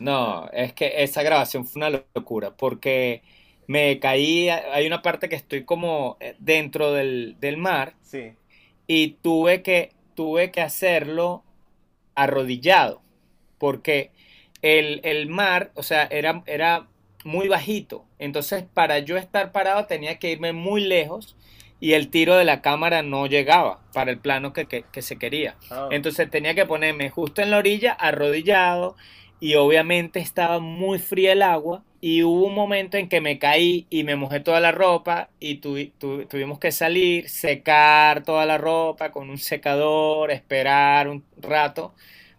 No, 0.01 0.51
es 0.53 0.73
que 0.73 1.05
esa 1.05 1.23
grabación 1.23 1.65
fue 1.67 1.87
una 1.87 2.03
locura, 2.15 2.51
porque 2.51 3.23
me 3.67 3.99
caí, 3.99 4.49
hay 4.49 4.87
una 4.87 5.03
parte 5.03 5.29
que 5.29 5.37
estoy 5.37 5.65
como 5.65 6.17
eh, 6.21 6.35
dentro 6.39 6.93
del, 6.93 7.37
mar 7.57 7.95
sí. 8.03 8.33
y 8.87 9.17
tuve 9.23 9.63
que, 9.63 9.93
tuve 10.15 10.51
que 10.51 10.61
hacerlo 10.61 11.43
arrodillado 12.15 13.03
porque 13.59 14.11
el, 14.63 15.01
el, 15.05 15.29
mar, 15.29 15.71
o 15.75 15.83
sea, 15.83 16.05
era, 16.05 16.43
era 16.47 16.87
muy 17.25 17.49
bajito. 17.49 18.05
Entonces, 18.19 18.65
para 18.73 18.99
yo 18.99 19.17
estar 19.17 19.53
parado 19.53 19.87
tenía 19.87 20.19
que 20.19 20.31
irme 20.31 20.53
muy 20.53 20.83
lejos 20.83 21.37
y 21.81 21.93
el 21.93 22.09
tiro 22.09 22.37
de 22.37 22.45
la 22.45 22.63
cámara 22.63 23.03
no 23.03 23.27
llegaba 23.27 23.81
para 23.93 24.11
el 24.11 24.19
plano 24.19 24.53
que, 24.53 24.85
se 25.03 25.19
quería. 25.19 25.57
Ah. 25.71 25.89
Entonces 25.91 26.31
tenía 26.31 26.55
que 26.55 26.67
ponerme 26.67 27.11
justo 27.11 27.43
en 27.43 27.51
la 27.51 27.59
orilla, 27.59 27.93
arrodillado, 27.93 28.97
y 29.41 29.57
obviamente 29.57 30.21
estaba 30.21 30.61
muy 30.61 30.99
fría 30.99 31.33
el 31.33 31.43
agua 31.43 31.83
y 32.07 32.23
hubo 32.23 32.45
un 32.45 32.55
momento 32.55 32.99
en 32.99 33.09
que 33.09 33.23
me 33.23 33.39
caí 33.39 33.87
y 33.89 34.05
me 34.05 34.15
mojé 34.15 34.39
toda 34.41 34.61
la 34.61 34.73
ropa 34.73 35.31
y 35.41 35.55
tuvimos 35.55 36.59
que 36.59 36.71
salir, 36.71 37.31
secar 37.31 38.25
toda 38.25 38.45
la 38.45 38.59
ropa 38.59 39.11
con 39.11 39.31
un 39.31 39.39
secador, 39.39 40.31
esperar 40.31 41.09
un 41.09 41.25
rato 41.39 41.95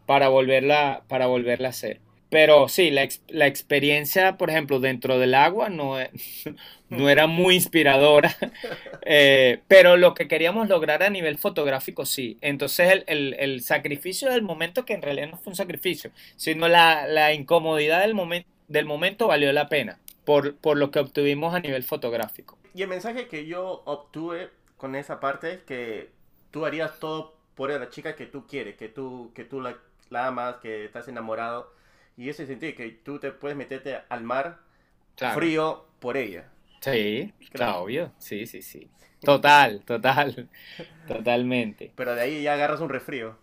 para 0.05 0.27
volverla, 0.29 1.01
para 1.07 1.25
volverla 1.25 1.69
a 1.69 1.71
hacer. 1.71 1.99
Pero 2.29 2.67
sí, 2.67 2.91
la, 2.91 3.07
la, 3.27 3.47
experiencia, 3.47 4.37
por 4.37 4.51
ejemplo, 4.51 4.79
dentro 4.79 5.17
del 5.17 5.33
agua 5.33 5.69
no, 5.69 5.99
e, 5.99 6.11
no 6.89 7.09
era 7.09 7.25
muy 7.25 7.55
inspiradora, 7.55 8.35
eh, 9.03 9.61
pero 9.67 9.97
lo 9.97 10.13
que 10.13 10.27
queríamos 10.27 10.69
lograr 10.69 11.01
a 11.01 11.09
nivel 11.09 11.39
fotográfico 11.39 12.05
sí. 12.05 12.37
Entonces 12.41 12.91
el, 12.91 13.03
el, 13.07 13.35
el, 13.39 13.61
sacrificio 13.61 14.29
del 14.29 14.43
momento, 14.43 14.85
que 14.85 14.93
en 14.93 15.01
realidad 15.01 15.29
no 15.31 15.37
fue 15.37 15.51
un 15.51 15.57
sacrificio, 15.57 16.11
sino 16.35 16.67
la, 16.67 17.07
la 17.07 17.33
incomodidad 17.33 18.01
del, 18.01 18.13
momento 18.13 18.54
del 18.67 18.85
momento 18.85 19.27
valió 19.27 19.51
la 19.53 19.69
pena 19.69 19.99
por, 20.23 20.55
por 20.55 20.77
lo 20.77 20.91
que 20.91 20.99
obtuvimos 20.99 21.53
a 21.53 21.59
nivel 21.59 21.83
fotográfico. 21.83 22.57
Y 22.73 22.81
el 22.81 22.89
mensaje 22.89 23.27
que 23.27 23.45
yo 23.45 23.83
obtuve 23.85 24.49
con 24.77 24.95
esa 24.95 25.19
parte 25.19 25.53
es 25.53 25.63
que 25.63 26.11
tú 26.51 26.65
harías 26.65 26.99
todo 26.99 27.35
por 27.55 27.69
la 27.69 27.89
chica 27.89 28.15
que 28.15 28.25
tú 28.25 28.45
quieres, 28.47 28.75
que 28.75 28.89
tú, 28.89 29.31
que 29.33 29.45
tú 29.45 29.61
la, 29.61 29.77
la 30.09 30.27
amas, 30.27 30.57
que 30.57 30.85
estás 30.85 31.07
enamorado 31.07 31.73
y 32.17 32.29
ese 32.29 32.45
sentido 32.45 32.75
que 32.75 32.89
tú 32.89 33.19
te 33.19 33.31
puedes 33.31 33.57
meterte 33.57 34.01
al 34.09 34.23
mar 34.23 34.59
frío 35.33 35.85
por 35.99 36.17
ella. 36.17 36.49
Sí, 36.81 37.33
claro, 37.51 37.81
obvio. 37.81 38.11
Sí, 38.19 38.45
sí, 38.45 38.61
sí. 38.61 38.89
Total, 39.21 39.81
total. 39.85 40.49
Totalmente. 41.07 41.91
Pero 41.95 42.15
de 42.15 42.21
ahí 42.21 42.43
ya 42.43 42.53
agarras 42.53 42.81
un 42.81 42.89
resfrío. 42.89 43.37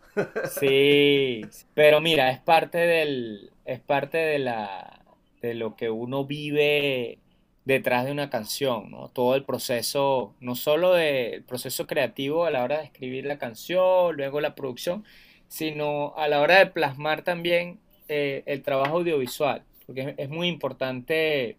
Sí, 0.45 1.43
pero 1.75 2.01
mira, 2.01 2.31
es 2.31 2.41
parte 2.41 2.79
del 2.79 3.51
es 3.65 3.81
parte 3.81 4.19
de 4.19 4.39
la 4.39 5.02
de 5.43 5.55
lo 5.55 5.77
que 5.77 5.91
uno 5.91 6.25
vive 6.25 7.19
detrás 7.65 8.05
de 8.05 8.13
una 8.13 8.31
canción, 8.31 8.91
¿no? 8.91 9.09
Todo 9.09 9.35
el 9.37 9.45
proceso, 9.45 10.35
no 10.41 10.55
solo 10.55 10.95
del 10.95 11.43
proceso 11.45 11.87
creativo 11.87 12.45
a 12.45 12.51
la 12.51 12.65
hora 12.65 12.79
de 12.79 12.85
escribir 12.85 13.27
la 13.27 13.39
canción, 13.39 14.17
luego 14.17 14.41
la 14.41 14.55
producción, 14.55 15.05
sino 15.49 16.15
a 16.17 16.29
la 16.29 16.41
hora 16.41 16.59
de 16.59 16.67
plasmar 16.67 17.23
también 17.23 17.79
eh, 18.09 18.43
el 18.47 18.63
trabajo 18.63 18.99
audiovisual, 18.99 19.63
porque 19.87 20.15
es, 20.17 20.29
muy 20.29 20.49
importante 20.49 21.57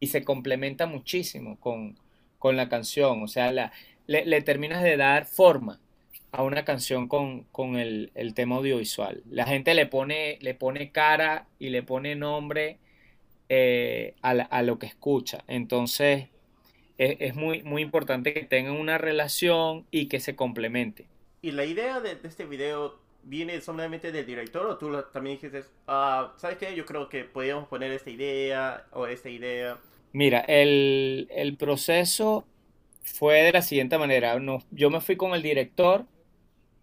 y 0.00 0.06
se 0.08 0.24
complementa 0.24 0.86
muchísimo 0.86 1.58
con, 1.60 1.96
la 2.42 2.68
canción, 2.68 3.22
o 3.22 3.28
sea, 3.28 3.52
la, 3.52 3.72
le, 4.06 4.42
terminas 4.42 4.82
de 4.82 4.96
dar 4.96 5.26
forma 5.26 5.80
a 6.32 6.42
una 6.42 6.64
canción 6.64 7.06
con, 7.08 7.46
el, 7.76 8.32
tema 8.34 8.56
audiovisual. 8.56 9.22
La 9.30 9.46
gente 9.46 9.74
le 9.74 9.86
pone, 9.86 10.38
le 10.40 10.54
pone 10.54 10.90
cara 10.90 11.46
y 11.58 11.68
le 11.68 11.82
pone 11.82 12.16
nombre 12.16 12.78
eh, 13.50 14.14
a, 14.22 14.62
lo 14.62 14.78
que 14.78 14.86
escucha. 14.86 15.44
Entonces, 15.48 16.28
es, 16.96 17.16
es, 17.20 17.34
muy, 17.34 17.62
muy 17.64 17.82
importante 17.82 18.32
que 18.32 18.44
tengan 18.44 18.74
una 18.74 18.96
relación 18.96 19.86
y 19.90 20.06
que 20.06 20.20
se 20.20 20.36
complemente. 20.36 21.06
Y 21.42 21.50
la 21.50 21.64
idea 21.64 22.00
de, 22.00 22.14
de 22.14 22.28
este 22.28 22.44
video 22.44 22.98
viene 23.22 23.60
solamente 23.60 24.12
del 24.12 24.26
director 24.26 24.66
o 24.66 24.78
tú 24.78 24.96
también 25.12 25.36
dijiste, 25.36 25.64
ah, 25.86 26.32
¿sabes 26.36 26.58
qué? 26.58 26.74
Yo 26.74 26.84
creo 26.86 27.08
que 27.08 27.24
podríamos 27.24 27.68
poner 27.68 27.92
esta 27.92 28.10
idea 28.10 28.86
o 28.92 29.06
esta 29.06 29.28
idea. 29.28 29.78
Mira, 30.12 30.40
el, 30.40 31.56
proceso 31.58 32.46
fue 33.02 33.42
de 33.42 33.52
la 33.52 33.62
siguiente 33.62 33.98
manera. 33.98 34.38
No, 34.38 34.62
yo 34.70 34.90
me 34.90 35.00
fui 35.00 35.16
con 35.16 35.34
el 35.34 35.42
director 35.42 36.06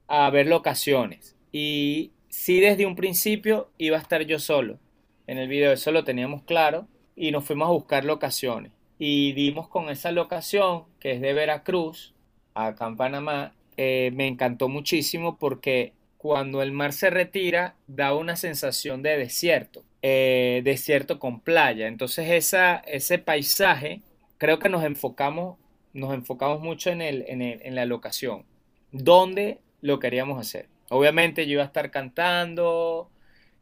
a 0.08 0.30
ver 0.30 0.48
locaciones 0.48 1.36
y 1.52 2.12
sí 2.30 2.60
desde 2.60 2.86
un 2.86 2.96
principio 2.96 3.70
iba 3.78 3.98
a 3.98 4.02
estar 4.02 4.22
yo 4.24 4.40
solo. 4.40 4.80
En 5.28 5.38
el 5.38 5.48
video 5.50 5.74
eso 5.74 5.92
lo 5.92 6.04
teníamos 6.04 6.44
claro 6.44 6.88
y 7.16 7.32
nos 7.32 7.44
fuimos 7.44 7.68
a 7.68 7.72
buscar 7.72 8.06
locaciones. 8.06 8.72
Y 8.98 9.34
dimos 9.34 9.68
con 9.68 9.90
esa 9.90 10.12
locación 10.12 10.86
que 11.00 11.12
es 11.12 11.22
de 11.22 11.34
Veracruz, 11.34 12.14
acá 12.56 12.88
en 12.88 12.98
Panamá. 12.98 13.54
Eh, 13.76 14.12
me 14.16 14.28
encantó 14.28 14.70
muchísimo 14.70 15.38
porque 15.38 15.94
cuando 16.18 16.62
el 16.62 16.72
mar 16.72 16.94
se 16.94 17.10
retira, 17.10 17.76
da 17.88 18.16
una 18.16 18.36
sensación 18.36 19.04
de 19.04 19.18
desierto, 19.18 19.84
eh, 20.02 20.62
desierto 20.64 21.20
con 21.20 21.42
playa. 21.42 21.88
Entonces 21.88 22.30
esa, 22.32 22.78
ese 22.88 23.20
paisaje, 23.20 24.02
creo 24.38 24.60
que 24.60 24.70
nos 24.70 24.84
enfocamos, 24.84 25.58
nos 25.94 26.14
enfocamos 26.14 26.62
mucho 26.62 26.90
en, 26.90 27.02
el, 27.02 27.26
en, 27.28 27.76
la 27.76 27.86
locación, 27.86 28.46
donde 28.92 29.60
lo 29.82 30.00
queríamos 30.00 30.40
hacer. 30.40 30.68
Obviamente 30.90 31.46
yo 31.46 31.54
iba 31.54 31.64
a 31.64 31.68
estar 31.68 31.92
cantando, 31.92 33.10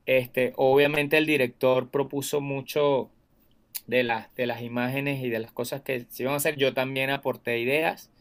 este, 0.05 0.53
obviamente 0.57 1.17
el 1.17 1.25
director 1.25 1.89
propuso 1.89 2.41
mucho 2.41 3.09
de, 3.87 4.03
las 4.03 4.33
de 4.35 4.45
las 4.47 4.61
imágenes 4.61 5.23
y 5.23 5.29
de 5.29 5.39
las 5.39 5.51
cosas 5.51 5.81
que 5.81 6.05
se 6.09 6.23
iban 6.23 6.33
a 6.33 6.37
hacer. 6.37 6.55
Yo 6.57 6.73
también 6.73 7.09
aporté 7.09 7.59
ideas 7.59 8.11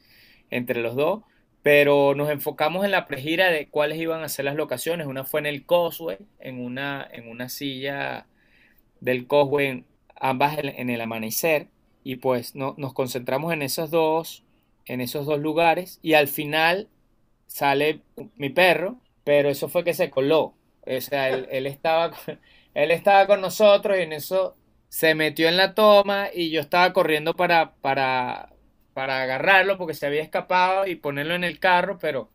entre 0.51 0.81
los 0.81 0.97
dos 0.97 1.23
pero 1.65 2.15
nos 2.15 2.29
enfocamos 2.29 2.85
en 2.85 2.91
la 2.91 3.07
pregira 3.07 3.51
de 3.51 3.69
cuáles 3.69 3.99
iban 3.99 4.23
a 4.23 4.29
ser 4.29 4.45
las 4.45 4.55
locaciones. 4.55 5.07
Una 5.07 5.25
fue 5.25 5.41
en 5.41 5.47
el 5.47 5.65
Cosway, 5.65 6.19
en 6.39 6.61
una, 6.61 7.09
en 7.11 7.27
una 7.27 7.49
silla 7.49 8.27
del 9.01 9.27
Cosway, 9.27 9.85
ambas 10.15 10.59
en, 10.59 10.91
el 10.91 11.01
amanecer, 11.01 11.69
y 12.05 12.17
pues 12.17 12.55
no, 12.55 12.75
nos 12.77 12.93
concentramos 12.93 13.51
en 13.55 13.63
esos 13.63 13.91
dos, 13.91 14.45
en 14.85 15.01
esos 15.01 15.25
dos 15.25 15.41
lugares, 15.41 16.01
y 16.03 16.13
al 16.13 16.29
final 16.29 16.89
sale 17.47 18.03
mi 18.37 18.51
perro, 18.51 18.99
pero 19.25 19.49
eso 19.49 19.71
fue 19.71 19.85
que 19.85 19.95
se 19.95 20.11
coló. 20.11 20.53
O 20.87 21.01
sea, 21.01 21.29
él, 21.29 21.67
estaba, 21.67 22.13
él 22.75 22.91
estaba 22.91 23.27
con 23.27 23.41
nosotros 23.41 23.99
y 23.99 24.03
en 24.03 24.13
eso 24.13 24.57
se 24.89 25.15
metió 25.15 25.49
en 25.49 25.57
la 25.57 25.75
toma 25.75 26.29
y 26.33 26.51
yo 26.51 26.61
estaba 26.61 26.93
corriendo 26.93 27.35
para, 27.35 27.75
para, 27.77 28.53
para 28.93 29.23
agarrarlo 29.23 29.79
porque 29.79 29.95
se 29.95 30.07
había 30.07 30.23
escapado 30.23 30.87
y 30.87 30.97
ponerlo 30.97 31.35
en 31.35 31.45
el 31.45 31.59
carro, 31.59 31.99
pero 31.99 32.31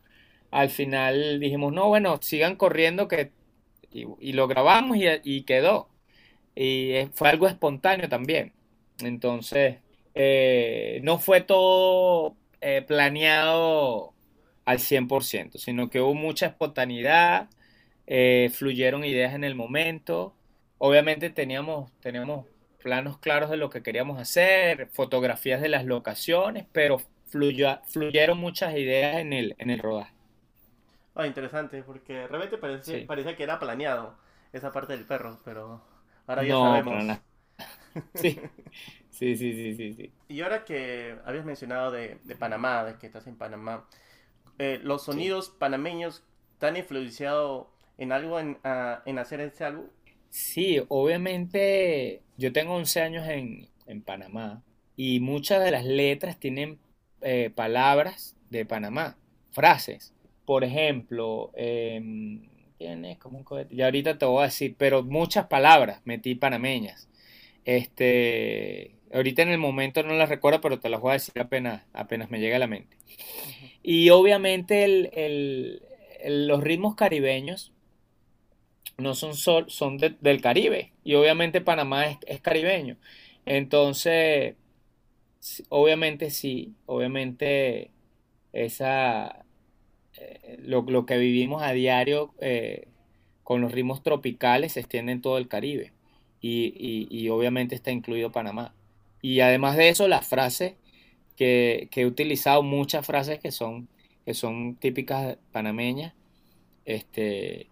al 0.52 0.70
final 0.70 1.40
dijimos, 1.40 1.74
no, 1.74 1.88
bueno, 1.88 2.20
sigan 2.22 2.56
corriendo 2.56 3.08
que... 3.08 3.32
Y, 3.92 4.34
lo 4.34 4.48
grabamos 4.48 4.98
y, 5.24 5.42
quedó. 5.44 5.90
Y 6.56 6.94
fue 7.14 7.30
algo 7.30 7.48
espontáneo 7.48 8.08
también. 8.08 8.54
Entonces, 9.00 9.78
eh, 10.14 11.00
no 11.04 11.18
fue 11.20 11.42
todo 11.42 12.36
eh, 12.62 12.84
planeado 12.88 14.14
al 14.66 14.80
100%, 14.80 15.58
sino 15.58 15.90
que 15.90 16.02
hubo 16.02 16.14
mucha 16.14 16.48
espontaneidad, 16.48 17.50
eh, 18.12 18.50
fluyeron 18.52 19.06
ideas 19.06 19.36
en 19.36 19.44
el 19.44 19.54
momento. 19.54 20.34
Obviamente 20.80 21.30
teníamos, 21.30 21.92
teníamos 22.02 22.48
planos 22.82 23.20
claros 23.20 23.52
de 23.52 23.58
lo 23.58 23.70
que 23.70 23.84
queríamos 23.84 24.20
hacer, 24.20 24.88
fotografías 24.88 25.62
de 25.62 25.70
las 25.70 25.86
locaciones, 25.86 26.66
pero 26.72 27.00
fluyeron 27.28 28.40
muchas 28.40 28.76
ideas 28.76 29.18
en 29.18 29.32
el, 29.32 29.56
en 29.60 29.70
el 29.70 29.78
rodaje. 29.78 30.12
Ah, 31.14 31.28
interesante, 31.28 31.84
porque 31.84 32.26
realmente 32.28 32.58
parecía, 32.58 33.36
que 33.38 33.44
era 33.44 33.60
planeado 33.60 34.16
esa 34.54 34.72
parte 34.72 34.94
del 34.98 35.06
perro, 35.06 35.38
pero 35.46 35.80
ahora 36.26 36.44
ya 36.44 36.56
sabemos. 36.56 37.20
Sí. 38.14 38.40
sí, 39.10 39.36
sí, 39.36 39.76
sí, 39.76 39.94
sí, 39.94 40.14
Y 40.30 40.42
ahora 40.42 40.64
que 40.64 41.18
habías 41.26 41.44
mencionado 41.44 41.92
de, 41.92 42.18
Panamá, 42.38 42.86
de 42.86 42.98
que 42.98 43.08
estás 43.08 43.28
en 43.28 43.36
Panamá, 43.36 43.86
eh, 44.60 44.80
¿los 44.84 45.04
sonidos 45.04 45.50
panameños 45.50 46.24
te 46.60 46.68
han 46.68 46.78
influenciado 46.78 47.72
en 48.00 48.12
algo 48.12 48.40
en, 48.40 48.58
ah, 48.64 49.04
en 49.06 49.20
hacer 49.20 49.42
ese 49.42 49.66
álbum? 49.66 49.86
Sí, 50.30 50.82
obviamente 50.88 52.22
yo 52.38 52.52
tengo 52.54 52.76
11 52.76 53.02
años 53.02 53.28
en, 53.28 53.68
Panamá 54.06 54.64
y 54.96 55.20
muchas 55.20 55.64
de 55.64 55.72
las 55.72 55.84
letras 55.84 56.40
tienen 56.40 56.78
eh, 57.22 57.50
palabras 57.54 58.38
de 58.52 58.64
Panamá, 58.64 59.18
frases. 59.50 60.14
Por 60.46 60.64
ejemplo, 60.64 61.52
eh, 61.56 62.00
¿tienes 62.78 63.18
como 63.18 63.40
un 63.40 63.44
cohete? 63.44 63.76
Ya 63.76 63.86
ahorita 63.86 64.20
te 64.20 64.26
voy 64.26 64.44
a 64.44 64.46
decir, 64.46 64.76
pero 64.78 65.02
muchas 65.02 65.48
palabras 65.48 66.02
metí 66.06 66.36
panameñas. 66.36 67.10
Este, 67.66 68.96
ahorita 69.12 69.42
en 69.42 69.50
el 69.50 69.58
momento 69.58 70.04
no 70.04 70.14
las 70.14 70.30
recuerdo, 70.30 70.62
pero 70.62 70.80
te 70.80 70.90
las 70.90 71.02
voy 71.02 71.12
a 71.12 71.14
decir 71.14 71.40
apenas, 71.40 71.84
apenas 71.94 72.30
me 72.30 72.40
llega 72.40 72.58
a 72.58 72.60
la 72.60 72.68
mente. 72.68 72.96
Y 73.82 74.12
obviamente 74.12 75.82
los 76.26 76.64
ritmos 76.64 76.94
caribeños 76.94 77.74
no 79.00 79.16
son, 79.16 79.36
sol, 79.36 79.66
son 79.70 79.98
del 79.98 80.42
Caribe 80.42 80.94
y 81.04 81.16
obviamente 81.16 81.62
Panamá 81.62 82.06
es, 82.28 82.42
caribeño. 82.42 82.98
Entonces, 83.46 84.56
obviamente 85.70 86.30
sí, 86.30 86.76
obviamente 86.86 87.92
esa, 88.54 89.46
eh, 90.18 90.58
lo, 90.62 91.06
que 91.06 91.18
vivimos 91.18 91.64
a 91.64 91.72
diario 91.72 92.34
eh, 92.42 92.88
con 93.44 93.62
los 93.62 93.72
ritmos 93.72 94.04
tropicales 94.04 94.74
se 94.74 94.82
extiende 94.82 95.12
en 95.14 95.22
todo 95.22 95.38
el 95.38 95.48
Caribe 95.48 95.94
y, 96.42 97.30
obviamente 97.30 97.76
está 97.76 97.92
incluido 97.92 98.32
Panamá. 98.32 98.74
Y 99.22 99.40
además 99.42 99.76
de 99.76 99.90
eso, 99.90 100.08
las 100.08 100.28
frases 100.28 100.76
que, 101.36 101.90
he 101.92 102.06
utilizado, 102.06 102.64
muchas 102.64 103.06
frases 103.06 103.40
que 103.40 103.52
son, 103.52 103.90
que 104.26 104.34
son 104.34 104.76
típicas 104.76 105.38
panameñas, 105.52 106.14
este, 106.86 107.69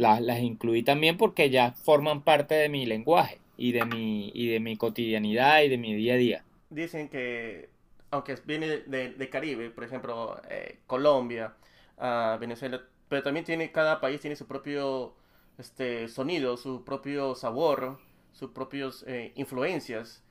las, 0.00 0.20
las 0.22 0.40
incluí 0.40 0.82
también 0.82 1.16
porque 1.16 1.50
ya 1.50 1.72
forman 1.72 2.22
parte 2.22 2.54
de 2.54 2.68
mi 2.68 2.86
lenguaje 2.86 3.38
y 3.58 3.72
de 3.72 3.84
mi, 3.84 4.30
y 4.34 4.48
de 4.48 4.58
mi 4.58 4.76
cotidianidad 4.76 5.60
y 5.60 5.68
de 5.68 5.76
mi 5.76 5.94
día 5.94 6.14
a 6.14 6.16
día. 6.16 6.44
Dicen 6.70 7.08
que, 7.10 7.68
aunque 8.10 8.36
viene 8.46 8.78
de, 8.78 9.28
Caribe, 9.28 9.70
por 9.70 9.84
ejemplo, 9.84 10.40
eh, 10.48 10.78
Colombia, 10.86 11.54
uh, 11.98 12.38
Venezuela, 12.38 12.80
pero 13.08 13.22
también 13.22 13.44
tiene, 13.44 13.70
cada 13.72 14.00
país 14.00 14.20
tiene 14.22 14.36
su 14.36 14.46
propio 14.46 15.14
este, 15.58 16.08
sonido, 16.08 16.56
su 16.56 16.82
propio 16.82 17.34
sabor, 17.34 17.98
sus 18.32 18.52
propias 18.52 19.04
eh, 19.06 19.32
influencias. 19.34 20.24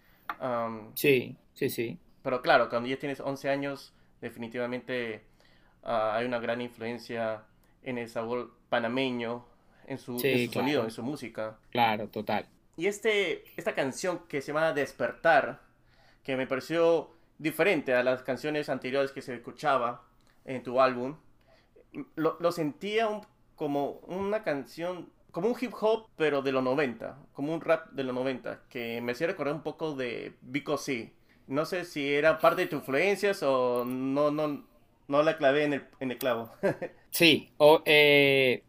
sí, 0.96 1.36
sí, 1.54 1.70
sí. 1.70 2.00
Pero 2.24 2.42
claro, 2.42 2.70
cuando 2.70 2.90
ya 2.90 2.98
tienes 2.98 3.20
11 3.20 3.50
años, 3.50 3.94
definitivamente 4.20 5.22
ah, 5.84 6.16
hay 6.16 6.26
una 6.26 6.40
gran 6.40 6.60
influencia 6.60 7.44
en 7.84 8.00
el 8.00 8.10
sabor 8.10 8.52
panameño, 8.70 9.46
en 9.90 9.98
su, 9.98 10.20
sonido, 10.20 10.84
en 10.84 10.92
su 10.92 11.04
música. 11.04 11.58
Claro, 11.72 12.08
total. 12.08 12.46
Y 12.78 12.88
este, 12.88 13.44
esta 13.58 13.74
canción 13.74 14.22
que 14.30 14.42
se 14.42 14.54
llama 14.54 14.72
Despertar, 14.72 15.62
que 16.24 16.38
me 16.38 16.48
pareció 16.48 17.10
diferente 17.40 17.94
a 17.94 18.04
las 18.04 18.22
canciones 18.22 18.70
anteriores 18.70 19.12
que 19.12 19.22
se 19.22 19.34
escuchaba 19.34 20.04
en 20.46 20.62
tu 20.64 20.80
álbum, 20.80 21.18
lo, 22.16 22.38
lo 22.40 22.52
sentía 22.52 23.10
como 23.56 24.00
una 24.08 24.44
canción, 24.44 25.10
como 25.32 25.50
un 25.50 25.56
hip 25.60 25.74
hop, 25.82 26.08
pero 26.16 26.42
de 26.44 26.52
los 26.52 26.64
90, 26.64 27.18
como 27.34 27.54
un 27.54 27.62
rap 27.62 27.90
de 27.92 28.04
los 28.04 28.14
90, 28.14 28.62
que 28.70 29.02
me 29.02 29.14
hacía 29.14 29.28
recordar 29.28 29.56
un 29.56 29.64
poco 29.64 29.96
de 29.96 30.34
Vico 30.42 30.78
C. 30.78 31.12
No 31.48 31.66
sé 31.66 31.84
si 31.84 32.14
era 32.14 32.38
parte 32.38 32.62
de 32.62 32.68
tus 32.68 32.80
influencias 32.80 33.42
o 33.42 33.84
no, 33.84 34.30
no, 34.30 34.64
no 35.08 35.24
la 35.24 35.36
clavé 35.38 35.64
en 35.64 35.74
el, 35.74 35.84
en 36.00 36.12
el 36.12 36.18
clavo. 36.20 36.52
sí, 37.10 37.52
o, 37.58 37.82
eh, 37.86 38.64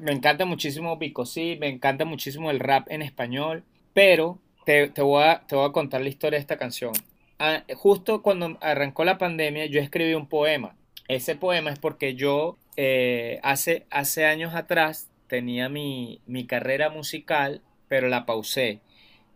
me 0.00 0.12
encanta 0.12 0.44
muchísimo 0.44 0.98
Pico, 0.98 1.26
sí, 1.26 1.56
me 1.60 1.68
encanta 1.68 2.04
muchísimo 2.04 2.50
el 2.50 2.60
rap 2.60 2.86
en 2.90 3.02
español, 3.02 3.64
pero 3.92 4.38
te, 4.64 4.90
voy, 5.00 5.24
a, 5.24 5.46
te 5.46 5.56
voy 5.56 5.68
a 5.68 5.72
contar 5.72 6.00
la 6.00 6.08
historia 6.08 6.38
de 6.38 6.42
esta 6.42 6.56
canción. 6.56 6.92
Ah, 7.38 7.64
justo 7.74 8.22
cuando 8.22 8.58
arrancó 8.60 9.04
la 9.04 9.18
pandemia, 9.18 9.66
yo 9.66 9.80
escribí 9.80 10.14
un 10.14 10.28
poema. 10.28 10.76
Ese 11.08 11.36
poema 11.36 11.70
es 11.70 11.78
porque 11.78 12.14
yo 12.14 12.56
eh, 12.76 13.40
hace, 13.42 13.86
hace 13.90 14.24
años 14.24 14.54
atrás 14.54 15.10
tenía 15.28 15.68
mi, 15.68 16.20
carrera 16.48 16.90
musical, 16.90 17.60
pero 17.88 18.08
la 18.08 18.26
pausé 18.26 18.80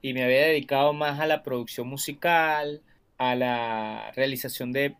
y 0.00 0.12
me 0.14 0.24
había 0.24 0.46
dedicado 0.46 0.92
más 0.92 1.20
a 1.20 1.26
la 1.26 1.42
producción 1.42 1.88
musical, 1.88 2.82
a 3.18 3.34
la 3.34 4.12
realización 4.14 4.72
de, 4.72 4.94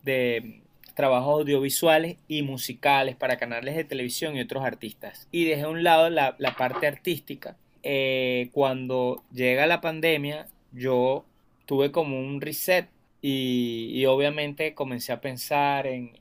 trabajos 0.99 1.43
audiovisuales 1.43 2.17
y 2.27 2.43
musicales 2.43 3.15
para 3.15 3.37
canales 3.37 3.77
de 3.77 3.85
televisión 3.85 4.37
y 4.37 4.41
otros 4.41 4.65
artistas. 4.65 5.29
Y 5.31 5.45
dejé 5.45 5.63
a 5.63 5.69
un 5.69 5.85
lado 5.85 6.11
la, 6.11 6.37
parte 6.59 6.89
artística. 6.89 7.57
Eh, 7.85 8.49
cuando 8.51 9.23
llega 9.33 9.69
la 9.69 9.81
pandemia, 9.81 10.49
yo 10.73 11.25
tuve 11.67 11.93
como 11.93 12.19
un 12.19 12.41
reset 12.41 12.89
y, 13.23 14.05
obviamente 14.07 14.75
comencé 14.75 15.13
a 15.13 15.21
pensar 15.21 15.87
en, 15.87 16.19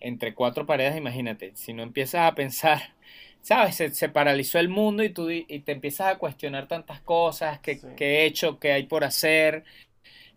entre 0.00 0.34
cuatro 0.34 0.66
paredes, 0.66 0.98
imagínate, 0.98 1.52
si 1.54 1.72
no 1.72 1.82
empiezas 1.82 2.30
a 2.30 2.34
pensar, 2.34 2.82
¿sabes? 3.40 3.76
Se, 3.76 4.08
paralizó 4.10 4.58
el 4.58 4.68
mundo 4.68 5.02
y 5.02 5.08
tú 5.08 5.30
y 5.30 5.44
te 5.60 5.72
empiezas 5.72 6.08
a 6.08 6.18
cuestionar 6.18 6.68
tantas 6.68 7.00
cosas 7.00 7.60
que, 7.60 7.80
he 7.98 8.26
hecho, 8.26 8.58
que 8.58 8.72
hay 8.72 8.82
por 8.82 9.04
hacer. 9.04 9.64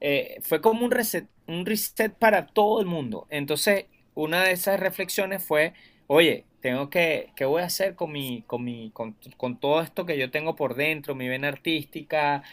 Eh, 0.01 0.39
fue 0.41 0.61
como 0.61 0.83
un 0.85 0.91
reset, 0.91 1.27
un 1.47 1.65
reset 1.65 2.13
para 2.13 2.47
todo 2.47 2.81
el 2.81 2.87
mundo. 2.87 3.27
Entonces, 3.29 3.85
una 4.15 4.43
de 4.43 4.51
esas 4.53 4.79
reflexiones 4.79 5.43
fue, 5.43 5.73
oye, 6.07 6.45
tengo 6.61 6.89
que, 6.89 7.29
¿qué 7.35 7.45
voy 7.45 7.61
a 7.61 7.65
hacer 7.65 7.95
con, 7.95 8.11
mi, 8.11 8.43
con, 8.47 8.63
mi, 8.63 8.91
con, 8.91 9.59
todo 9.59 9.81
esto 9.81 10.05
que 10.05 10.17
yo 10.17 10.31
tengo 10.31 10.55
por 10.55 10.75
dentro, 10.75 11.15
mi 11.15 11.27
vena 11.29 11.47
artística, 11.49 12.43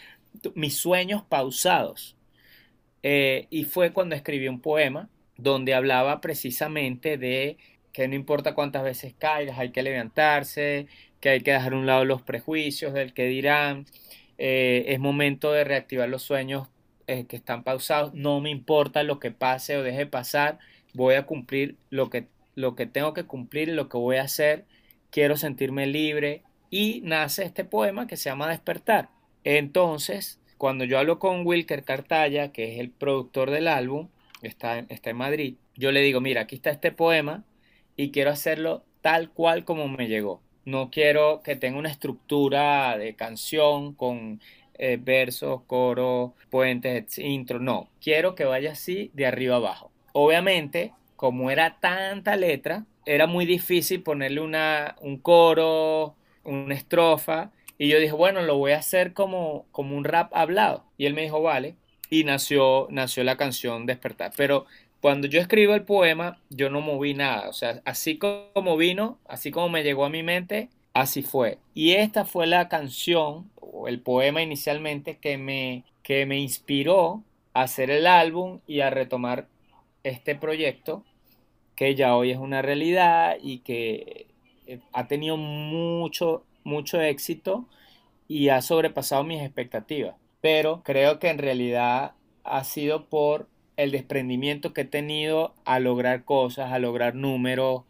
mis 0.55 0.77
sueños 0.77 1.23
pausados? 1.23 2.15
Eh, 3.03 3.47
y 3.49 3.65
fue 3.65 3.93
cuando 3.93 4.15
escribí 4.15 4.47
un 4.47 4.61
poema 4.61 5.09
donde 5.37 5.73
hablaba 5.73 6.21
precisamente 6.21 7.17
de 7.17 7.57
que 7.93 8.07
no 8.07 8.15
importa 8.15 8.55
cuántas 8.55 8.83
veces 8.83 9.15
caigas, 9.17 9.57
hay 9.59 9.71
que 9.71 9.83
levantarse, 9.83 10.87
que 11.19 11.29
hay 11.29 11.41
que 11.41 11.51
dejar 11.53 11.73
a 11.73 11.77
un 11.77 11.85
lado 11.85 12.05
los 12.05 12.21
prejuicios 12.21 12.93
del 12.93 13.13
que 13.13 13.25
dirán, 13.25 13.85
eh, 14.37 14.85
es 14.87 14.99
momento 14.99 15.51
de 15.51 15.63
reactivar 15.63 16.09
los 16.09 16.23
sueños 16.23 16.67
eh, 17.09 17.25
que 17.25 17.37
están 17.37 17.63
pausados, 17.63 18.13
no 18.13 18.39
me 18.39 18.51
importa 18.51 19.01
lo 19.01 19.19
que 19.19 19.31
pase 19.31 19.75
o 19.77 19.81
deje 19.81 20.05
pasar, 20.05 20.59
voy 20.93 21.15
a 21.15 21.25
cumplir 21.25 21.75
lo 21.89 22.11
que, 22.11 22.27
lo 22.53 22.75
que 22.75 22.85
tengo 22.85 23.15
que 23.15 23.23
cumplir 23.23 23.69
lo 23.69 23.89
que 23.89 23.97
voy 23.97 24.17
a 24.17 24.21
hacer, 24.21 24.65
quiero 25.09 25.35
sentirme 25.35 25.87
libre 25.87 26.43
y 26.69 27.01
nace 27.03 27.45
este 27.45 27.65
poema 27.65 28.05
que 28.05 28.15
se 28.15 28.29
llama 28.29 28.49
Despertar. 28.49 29.09
Entonces, 29.43 30.39
cuando 30.59 30.83
yo 30.85 30.99
hablo 30.99 31.17
con 31.17 31.47
Wilker 31.47 31.83
Cartaya, 31.83 32.51
que 32.51 32.73
es 32.73 32.79
el 32.79 32.91
productor 32.91 33.49
del 33.49 33.67
álbum, 33.67 34.09
está, 34.43 34.77
está 34.89 35.09
en 35.09 35.17
Madrid, 35.17 35.55
yo 35.73 35.91
le 35.91 36.01
digo, 36.01 36.21
mira, 36.21 36.41
aquí 36.41 36.57
está 36.57 36.69
este 36.69 36.91
poema 36.91 37.43
y 37.97 38.11
quiero 38.11 38.29
hacerlo 38.29 38.85
tal 39.01 39.31
cual 39.31 39.65
como 39.65 39.87
me 39.87 40.07
llegó. 40.07 40.43
No 40.63 40.91
quiero 40.91 41.41
que 41.41 41.55
tenga 41.55 41.79
una 41.79 41.89
estructura 41.89 42.95
de 42.99 43.15
canción 43.15 43.95
con 43.95 44.41
eh, 44.79 44.97
versos, 44.99 45.61
coros, 45.67 46.31
puentes, 46.49 47.19
intro. 47.19 47.59
No, 47.59 47.89
quiero 48.01 48.33
que 48.33 48.45
vaya 48.45 48.71
así 48.71 49.11
de 49.13 49.25
arriba 49.25 49.57
abajo. 49.57 49.91
Obviamente, 50.13 50.93
como 51.15 51.51
era 51.51 51.79
tanta 51.79 52.35
letra, 52.37 52.85
era 53.05 53.27
muy 53.27 53.45
difícil 53.45 54.01
ponerle 54.01 54.41
una, 54.41 54.95
un 55.01 55.17
coro, 55.17 56.15
una 56.43 56.73
estrofa. 56.73 57.51
Y 57.77 57.89
yo 57.89 57.99
dije, 57.99 58.13
bueno, 58.13 58.41
lo 58.41 58.57
voy 58.57 58.71
a 58.71 58.77
hacer 58.77 59.13
como, 59.13 59.65
como 59.71 59.97
un 59.97 60.05
rap 60.05 60.31
hablado. 60.33 60.85
Y 60.97 61.05
él 61.05 61.13
me 61.13 61.23
dijo, 61.23 61.41
vale. 61.41 61.75
Y 62.09 62.23
nació, 62.23 62.87
nació 62.89 63.23
la 63.23 63.37
canción 63.37 63.85
Despertar. 63.85 64.31
Pero 64.37 64.65
cuando 65.01 65.27
yo 65.27 65.39
escribo 65.41 65.75
el 65.75 65.83
poema, 65.83 66.39
yo 66.49 66.69
no 66.69 66.81
moví 66.81 67.13
nada. 67.13 67.49
O 67.49 67.53
sea, 67.53 67.81
así 67.85 68.17
como 68.17 68.77
vino, 68.77 69.19
así 69.27 69.51
como 69.51 69.69
me 69.69 69.83
llegó 69.83 70.05
a 70.05 70.09
mi 70.09 70.23
mente, 70.23 70.69
así 71.01 71.23
fue. 71.23 71.59
Y 71.73 71.93
esta 71.93 72.25
fue 72.25 72.47
la 72.47 72.69
canción, 72.69 73.49
o 73.55 73.87
el 73.87 74.01
poema 74.01 74.41
inicialmente, 74.41 75.17
que 75.17 75.37
me, 75.37 75.85
que 76.03 76.25
me 76.25 76.39
inspiró 76.39 77.23
a 77.53 77.63
hacer 77.63 77.89
el 77.91 78.07
álbum 78.07 78.59
y 78.67 78.81
a 78.81 78.89
retomar 78.89 79.47
este 80.03 80.35
proyecto 80.35 81.03
que 81.75 81.95
ya 81.95 82.15
hoy 82.15 82.31
es 82.31 82.37
una 82.37 82.61
realidad 82.61 83.37
y 83.41 83.59
que 83.59 84.27
eh, 84.67 84.79
ha 84.93 85.07
tenido 85.07 85.37
mucho, 85.37 86.43
mucho 86.65 86.99
éxito 87.01 87.67
y 88.27 88.49
ha 88.49 88.61
sobrepasado 88.61 89.23
mis 89.23 89.41
expectativas. 89.41 90.15
Pero 90.41 90.83
creo 90.83 91.19
que 91.19 91.29
en 91.29 91.37
realidad 91.37 92.13
ha 92.43 92.63
sido 92.65 93.05
por 93.05 93.47
el 93.77 93.91
desprendimiento 93.91 94.73
que 94.73 94.81
he 94.81 94.85
tenido 94.85 95.55
a 95.65 95.79
lograr 95.79 96.25
cosas, 96.25 96.73
a 96.73 96.79
lograr 96.79 97.15
números, 97.15 97.83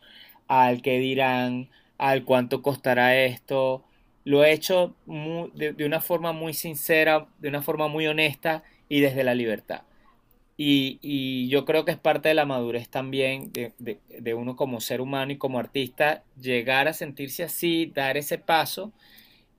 al 0.47 0.81
que 0.83 0.99
dirán, 0.99 1.69
al 1.99 2.25
cuánto 2.25 2.63
costará 2.63 3.15
esto. 3.15 3.83
Lo 4.23 4.43
he 4.43 4.51
hecho 4.51 4.95
de 5.05 5.85
una 5.85 6.01
forma 6.01 6.31
muy 6.31 6.53
sincera, 6.53 7.27
de 7.37 7.49
una 7.49 7.61
forma 7.61 7.87
muy 7.87 8.07
honesta 8.07 8.63
y 8.87 9.01
desde 9.01 9.23
la 9.23 9.35
libertad. 9.35 9.83
Y, 10.61 11.47
yo 11.47 11.63
creo 11.63 11.85
que 11.85 11.91
es 11.91 11.97
parte 11.97 12.27
de 12.27 12.35
la 12.35 12.45
madurez 12.45 12.89
también 12.89 13.53
de, 13.53 14.33
uno 14.33 14.57
como 14.57 14.81
ser 14.81 14.99
humano 14.99 15.31
y 15.31 15.37
como 15.37 15.57
artista, 15.57 16.23
llegar 16.39 16.89
a 16.89 16.93
sentirse 16.93 17.43
así, 17.43 17.85
dar 17.95 18.17
ese 18.17 18.37
paso 18.37 18.91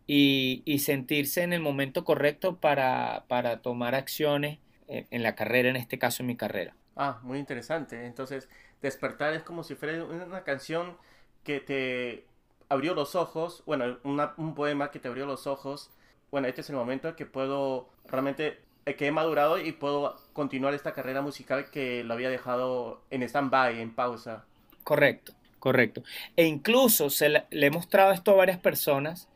y, 0.07 0.63
sentirse 0.81 1.43
en 1.43 1.55
el 1.55 1.61
momento 1.61 2.05
correcto 2.05 2.57
para, 2.57 3.25
tomar 3.63 3.95
acciones 3.95 4.59
en, 4.89 5.23
la 5.23 5.35
carrera, 5.35 5.71
en 5.71 5.77
este 5.77 5.99
caso 5.99 6.23
en 6.23 6.27
mi 6.27 6.37
carrera. 6.37 6.75
Ah, 6.97 7.19
muy 7.23 7.39
interesante. 7.39 8.05
Entonces, 8.05 8.51
despertar 8.83 9.33
es 9.33 9.43
como 9.43 9.63
si 9.63 9.77
fuera 9.77 10.05
una 10.05 10.45
canción 10.45 10.99
que 11.45 11.61
te 11.61 12.25
abrió 12.71 12.95
los 12.95 13.15
ojos, 13.17 13.63
bueno, 13.67 13.99
un 14.05 14.55
poema 14.55 14.91
que 14.91 14.99
te 14.99 15.09
abrió 15.09 15.27
los 15.27 15.47
ojos. 15.47 15.91
Bueno, 16.31 16.47
este 16.47 16.63
es 16.63 16.71
el 16.71 16.77
momento 16.77 17.15
que 17.17 17.27
puedo 17.27 17.89
realmente 18.07 18.61
eh, 18.87 18.95
que 18.95 19.09
he 19.09 19.13
madurado 19.13 19.59
y 19.59 19.73
puedo 19.73 20.17
continuar 20.33 20.73
esta 20.73 20.95
carrera 20.95 21.21
musical 21.21 21.71
que 21.71 22.03
lo 22.05 22.15
había 22.15 22.31
dejado 22.31 23.03
en 23.11 23.23
stand-by, 23.25 23.81
en 23.81 23.95
pausa. 23.95 24.45
Correcto, 24.85 25.33
correcto. 25.59 26.03
E 26.37 26.47
incluso 26.47 27.11
se 27.11 27.29
le, 27.29 27.47
he 27.51 27.71
mostrado 27.71 28.13
esto 28.13 28.31
a 28.31 28.37
varias 28.37 28.59
personas 28.59 29.29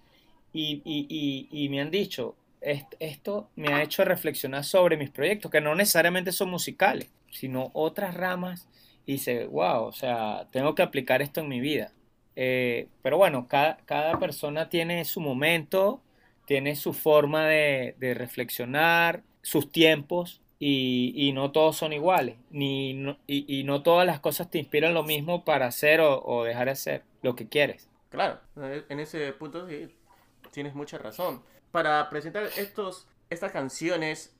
y, 0.53 1.69
me 1.69 1.81
han 1.81 1.91
dicho, 1.91 2.37
esto 2.61 3.49
me 3.57 3.75
ha 3.75 3.83
hecho 3.83 4.05
reflexionar 4.05 4.65
sobre 4.65 4.97
mis 4.97 5.11
proyectos, 5.11 5.51
que 5.51 5.61
no 5.61 5.75
necesariamente 5.75 6.31
son 6.31 6.51
musicales, 6.51 7.11
sino 7.33 7.71
otras 7.75 8.15
ramas. 8.15 8.69
Y 9.07 9.15
dice, 9.15 9.47
wow, 9.47 9.83
o 9.83 9.93
sea, 9.93 10.47
tengo 10.53 10.75
que 10.75 10.83
aplicar 10.83 11.21
esto 11.21 11.41
en 11.41 11.49
mi 11.49 11.61
vida. 11.61 11.91
Eh, 12.37 12.89
pero 13.03 13.17
bueno, 13.17 13.47
cada, 13.49 13.77
cada, 13.85 14.19
persona 14.19 14.69
tiene 14.69 15.05
su 15.05 15.21
momento, 15.21 16.01
tiene 16.47 16.77
su 16.77 16.93
forma 16.93 17.47
de, 17.47 17.95
de 17.99 18.15
reflexionar, 18.15 19.23
sus 19.43 19.71
tiempos, 19.71 20.41
y, 20.59 21.13
y, 21.17 21.33
no 21.33 21.53
todos 21.53 21.77
son 21.77 21.93
iguales, 21.93 22.37
ni, 22.51 22.93
y, 23.27 23.61
y, 23.61 23.65
no 23.65 23.83
todas 23.83 24.07
las 24.07 24.21
cosas 24.21 24.51
te 24.51 24.59
inspiran 24.59 24.95
lo 24.95 25.03
mismo 25.03 25.45
para 25.45 25.67
hacer 25.67 26.01
o, 26.01 26.25
o 26.25 26.45
dejar 26.45 26.67
de 26.67 26.73
hacer 26.73 27.03
lo 27.23 27.35
que 27.37 27.49
quieres. 27.49 27.89
Claro, 28.09 28.39
en 28.57 29.01
ese 29.01 29.33
punto 29.33 29.69
sí, 29.69 29.89
tienes 30.53 30.75
mucha 30.75 30.99
razón. 30.99 31.43
Para 31.73 32.09
presentar 32.09 32.45
estos, 32.57 33.09
estas 33.29 33.51
canciones, 33.53 34.35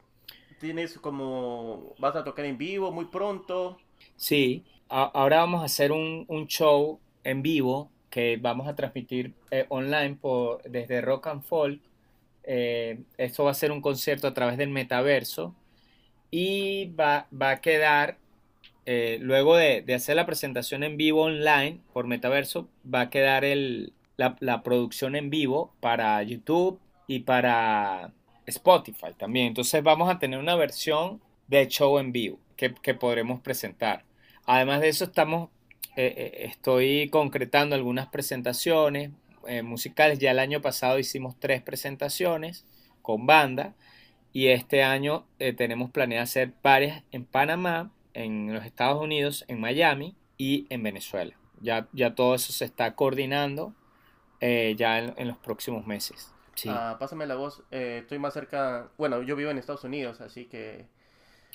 tienes 0.61 0.99
como, 0.99 1.95
vas 1.99 2.15
a 2.17 2.25
tocar 2.25 2.45
en 2.45 2.57
vivo 2.57 2.93
muy 2.93 3.07
pronto. 3.07 3.79
Sí, 4.17 4.65
ahora 4.89 5.39
vamos 5.39 5.63
a 5.63 5.67
hacer 5.67 5.93
un, 5.93 6.25
un, 6.29 6.47
show 6.47 7.01
en 7.25 7.43
vivo 7.43 7.91
que 8.11 8.39
vamos 8.41 8.69
a 8.69 8.77
transmitir 8.77 9.35
eh, 9.51 9.67
online 9.69 10.17
por, 10.21 10.63
desde 10.63 11.01
Rock 11.01 11.27
and 11.27 11.43
Folk. 11.43 11.81
Eh, 12.45 13.01
esto 13.19 13.45
va 13.45 13.51
a 13.51 13.55
ser 13.55 13.73
un 13.73 13.81
concierto 13.81 14.29
a 14.29 14.35
través 14.35 14.57
del 14.57 14.69
metaverso 14.71 15.55
y 16.31 16.93
va, 16.99 17.27
va 17.33 17.51
a 17.51 17.61
quedar 17.61 18.19
eh, 18.87 19.19
luego 19.21 19.57
de, 19.57 19.83
de, 19.83 19.95
hacer 19.95 20.17
la 20.17 20.27
presentación 20.27 20.85
en 20.85 20.97
vivo 20.97 21.23
online 21.23 21.81
por 21.93 22.07
Metaverso, 22.07 22.69
va 22.93 23.03
a 23.03 23.11
quedar 23.11 23.45
el, 23.45 23.95
la, 24.17 24.63
producción 24.63 25.17
en 25.17 25.31
vivo 25.31 25.73
para 25.81 26.23
YouTube 26.23 26.79
y 27.07 27.21
para 27.21 28.13
Spotify 28.47 29.13
también. 29.17 29.49
Entonces 29.49 29.83
vamos 29.83 30.11
a 30.11 30.19
tener 30.19 30.39
una 30.39 30.57
versión 30.57 31.21
de 31.49 31.67
show 31.69 31.99
en 31.99 32.13
vivo 32.13 32.39
que, 32.57 32.75
que 32.75 32.95
podremos 32.95 33.41
presentar. 33.41 34.05
Además 34.47 34.81
de 34.81 34.89
eso, 34.89 35.05
estamos, 35.05 35.51
eh, 35.97 36.15
eh 36.17 36.47
estoy 36.47 37.09
concretando 37.11 37.75
algunas 37.75 38.09
presentaciones 38.09 39.11
eh, 39.47 39.63
musicales. 39.63 40.19
Ya 40.19 40.31
el 40.31 40.39
año 40.39 40.61
pasado 40.61 40.99
hicimos 40.99 41.37
tres 41.39 41.63
presentaciones 41.63 42.65
con 43.03 43.27
banda 43.27 43.75
y 44.33 44.49
este 44.49 44.83
año 44.83 45.27
tenemos 45.57 45.91
planeado 45.91 46.25
hacer 46.25 46.53
varias 46.63 47.05
en 47.13 47.25
Panamá 47.25 47.93
en 48.15 48.53
los 48.55 48.65
Estados 48.65 49.03
Unidos, 49.03 49.45
en 49.49 49.61
Miami 49.61 50.17
y 50.39 50.67
en 50.71 50.83
Venezuela. 50.83 51.37
Ya, 51.61 51.89
ya 51.93 52.15
todo 52.15 52.35
eso 52.35 52.53
se 52.53 52.65
está 52.65 52.95
coordinando 52.95 53.75
eh, 54.41 54.75
ya 54.77 54.99
en, 54.99 55.29
los 55.29 55.37
próximos 55.39 55.87
meses. 55.87 56.33
Sí. 56.55 56.69
Ah, 56.71 56.97
pásame 56.99 57.27
la 57.27 57.35
voz, 57.35 57.63
eh, 57.71 57.99
estoy 58.03 58.19
más 58.19 58.33
cerca, 58.35 58.89
bueno, 58.97 59.23
yo 59.23 59.35
vivo 59.35 59.51
en 59.51 59.59
Estados 59.59 59.85
Unidos, 59.85 60.21
así 60.21 60.45
que... 60.47 60.87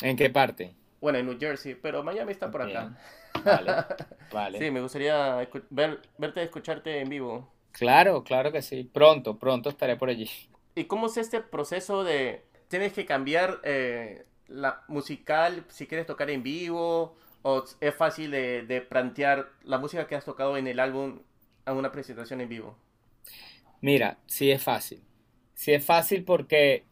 ¿En 0.02 0.18
qué 0.18 0.30
parte? 0.30 0.76
Bueno, 1.00 1.20
en 1.20 1.26
New 1.26 1.40
Jersey, 1.40 1.76
pero 1.76 2.04
Miami 2.04 2.32
está 2.32 2.52
por 2.52 2.62
acá. 2.62 2.98
Vale, 3.44 3.72
vale. 4.34 4.60
Sí, 4.60 4.72
me 4.72 4.82
gustaría 4.82 5.48
ver, 5.70 6.02
verte, 6.18 6.44
escucharte 6.44 7.00
en 7.00 7.10
vivo. 7.10 7.52
Claro, 7.72 8.24
claro 8.24 8.52
que 8.52 8.62
sí. 8.62 8.84
Pronto, 8.84 9.38
pronto 9.38 9.70
estaré 9.70 9.96
por 9.96 10.10
allí. 10.10 10.30
¿Y 10.76 10.86
cómo 10.86 11.08
es 11.08 11.18
este 11.18 11.42
proceso 11.42 12.04
de... 12.04 12.46
Tienes 12.68 12.94
que 12.94 13.06
cambiar 13.06 13.60
eh, 13.64 14.26
la 14.48 14.84
musical, 14.88 15.66
si 15.70 15.88
quieres 15.88 16.06
tocar 16.06 16.30
en 16.30 16.44
vivo, 16.44 17.16
o 17.42 17.64
es 17.80 17.96
fácil 17.96 18.32
de, 18.32 18.86
plantear 18.90 19.50
la 19.64 19.78
música 19.78 20.08
que 20.08 20.16
has 20.16 20.26
tocado 20.26 20.58
en 20.58 20.68
el 20.68 20.80
álbum 20.80 21.20
a 21.66 21.74
una 21.74 21.92
presentación 21.92 22.42
en 22.42 22.50
vivo? 22.50 22.78
Mira, 23.82 24.18
sí 24.28 24.52
es 24.52 24.62
fácil. 24.62 25.02
Sí 25.54 25.74
es 25.74 25.86
fácil 25.86 26.24
porque 26.24 26.84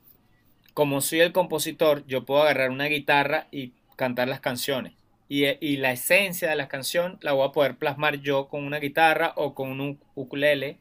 como 0.74 1.02
soy 1.02 1.22
el 1.22 1.34
compositor, 1.34 2.06
yo 2.06 2.26
puedo 2.26 2.44
agarrar 2.44 2.70
una 2.70 2.86
guitarra 2.86 3.48
y 3.52 3.74
cantar 3.96 4.28
las 4.28 4.40
canciones. 4.40 4.94
Y, 5.30 5.78
la 5.78 5.92
esencia 5.92 6.50
de 6.50 6.56
la 6.56 6.70
canción 6.70 7.18
la 7.22 7.34
voy 7.34 7.48
a 7.48 7.52
poder 7.52 7.78
plasmar 7.78 8.22
yo 8.22 8.48
con 8.48 8.63
una 8.63 8.80
guitarra 8.80 9.34
o 9.36 9.54
con 9.54 9.82
un 9.82 10.00
ukulele 10.16 10.78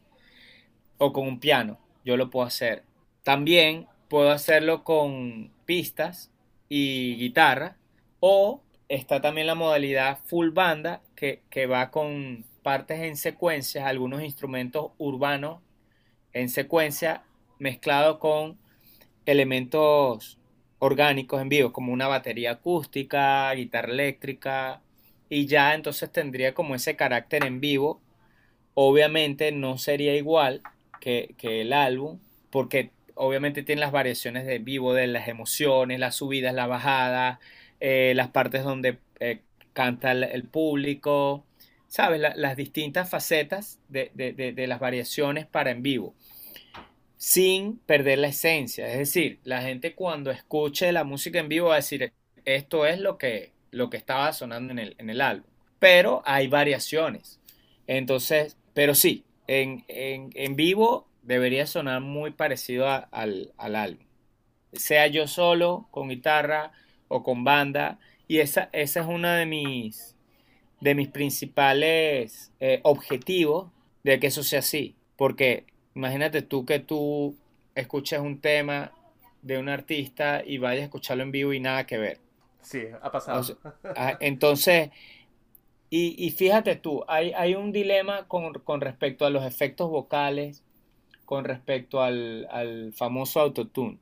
o 0.98 1.12
con 1.12 1.26
un 1.26 1.40
piano. 1.40 1.78
Yo 2.04 2.16
lo 2.16 2.30
puedo 2.30 2.46
hacer. 2.46 2.85
También 3.24 3.88
puedo 4.09 4.30
hacerlo 4.30 4.85
con 4.85 5.50
pistas 5.64 6.30
y 6.68 7.16
guitarra. 7.16 7.76
O 8.20 8.62
está 8.88 9.20
también 9.20 9.46
la 9.46 9.54
modalidad 9.54 10.18
full 10.24 10.50
banda 10.50 11.02
que, 11.16 11.66
va 11.66 11.90
con 11.90 12.44
partes 12.62 13.00
en 13.00 13.16
secuencia, 13.16 13.87
algunos 13.87 14.22
instrumentos 14.22 14.92
urbanos 14.98 15.61
en 16.32 16.48
secuencia 16.48 17.22
mezclado 17.59 18.18
con 18.18 18.59
elementos 19.24 20.38
orgánicos 20.78 21.40
en 21.42 21.48
vivo, 21.48 21.72
como 21.72 21.92
una 21.92 22.08
batería 22.08 22.52
acústica, 22.52 23.52
guitarra 23.54 23.92
eléctrica, 23.92 24.82
y 25.28 25.46
ya 25.46 25.74
entonces 25.74 26.10
tendría 26.12 26.54
como 26.54 26.74
ese 26.74 26.96
carácter 26.96 27.44
en 27.44 27.60
vivo. 27.60 28.00
Obviamente 28.74 29.52
no 29.52 29.78
sería 29.78 30.16
igual 30.16 30.62
que, 31.00 31.34
que 31.38 31.62
el 31.62 31.72
álbum, 31.72 32.18
porque 32.50 32.90
obviamente 33.16 33.62
tiene 33.62 33.80
las 33.80 33.92
variaciones 33.92 34.46
de 34.46 34.58
vivo 34.58 34.94
de 34.94 35.06
las 35.08 35.28
emociones, 35.28 35.98
las 35.98 36.14
subidas, 36.16 36.54
la 36.54 36.66
bajada, 36.66 37.40
eh, 37.80 38.12
las 38.14 38.28
partes 38.28 38.62
donde 38.62 38.98
eh, 39.20 39.40
canta 39.72 40.12
el, 40.12 40.44
público, 40.44 41.44
¿sabes? 41.88 42.20
las 42.20 42.56
distintas 42.56 43.08
facetas 43.10 43.80
de, 43.88 44.10
de, 44.14 44.66
las 44.66 44.80
variaciones 44.80 45.46
para 45.46 45.70
en 45.70 45.82
vivo, 45.82 46.14
sin 47.16 47.79
perder 47.79 48.18
la 48.18 48.29
esencia. 48.29 48.90
Es 48.90 48.98
decir, 48.98 49.40
la 49.44 49.62
gente 49.62 49.94
cuando 49.94 50.31
escuche 50.31 50.92
la 50.92 51.05
música 51.05 51.38
en 51.38 51.48
vivo 51.48 51.68
va 51.68 51.74
a 51.74 51.76
decir, 51.76 52.12
esto 52.44 52.87
es 52.87 53.00
lo 53.00 53.18
que, 53.18 53.52
lo 53.70 53.90
que 53.90 53.96
estaba 53.96 54.33
sonando 54.33 54.72
en 54.72 54.79
el, 54.79 54.94
en 54.98 55.11
el 55.11 55.20
álbum. 55.20 55.48
Pero 55.79 56.22
hay 56.24 56.48
variaciones. 56.48 57.40
Entonces, 57.87 58.57
pero 58.74 58.94
sí, 58.94 59.24
en, 59.46 59.85
en, 59.88 60.31
en 60.35 60.57
vivo 60.57 61.07
debería 61.22 61.66
sonar 61.66 62.00
muy 62.00 62.31
parecido 62.31 62.88
al, 62.88 63.52
álbum. 63.59 64.05
Sea 64.72 65.07
yo 65.09 65.26
solo, 65.26 65.88
con 65.90 66.09
guitarra 66.09 66.72
o 67.09 67.22
con 67.22 67.44
banda. 67.44 67.98
Y 68.29 68.38
esa, 68.38 68.70
esa 68.72 69.00
es 69.00 69.07
uno 69.07 69.29
de 69.31 69.46
mis, 69.46 70.16
de 70.81 70.94
mis 70.94 71.09
principales 71.09 72.52
eh, 72.61 72.81
objetivos 72.83 73.70
de 74.05 74.20
que 74.20 74.29
eso 74.29 74.42
sea 74.42 74.61
así. 74.61 74.94
Porque 75.16 75.64
imagínate 75.96 76.42
tú 76.42 76.64
que 76.64 76.78
tú 76.78 77.35
escuches 77.74 78.20
un 78.20 78.40
tema 78.40 78.92
de 79.42 79.59
un 79.59 79.68
artista 79.68 80.42
y 80.44 80.59
vayas 80.59 80.82
a 80.82 80.85
escucharlo 80.85 81.22
en 81.22 81.32
vivo 81.32 81.52
y 81.52 81.61
nada 81.61 81.87
que 81.87 81.98
ver. 81.98 82.20
Sí, 82.61 82.82
ha 83.00 83.11
pasado. 83.11 83.59
Ah, 83.96 84.18
entonces, 84.20 84.90
y, 85.88 86.14
y, 86.18 86.30
fíjate 86.30 86.76
tú, 86.76 87.04
hay, 87.09 87.32
hay 87.32 87.54
un 87.54 87.72
dilema 87.72 88.28
con, 88.28 88.52
con, 88.54 88.80
respecto 88.80 89.24
a 89.24 89.30
los 89.30 89.44
efectos 89.44 89.88
vocales 89.88 90.62
con 91.24 91.44
respecto 91.44 92.02
al, 92.02 92.46
al 92.50 92.92
famoso 92.92 93.40
autotune. 93.40 93.98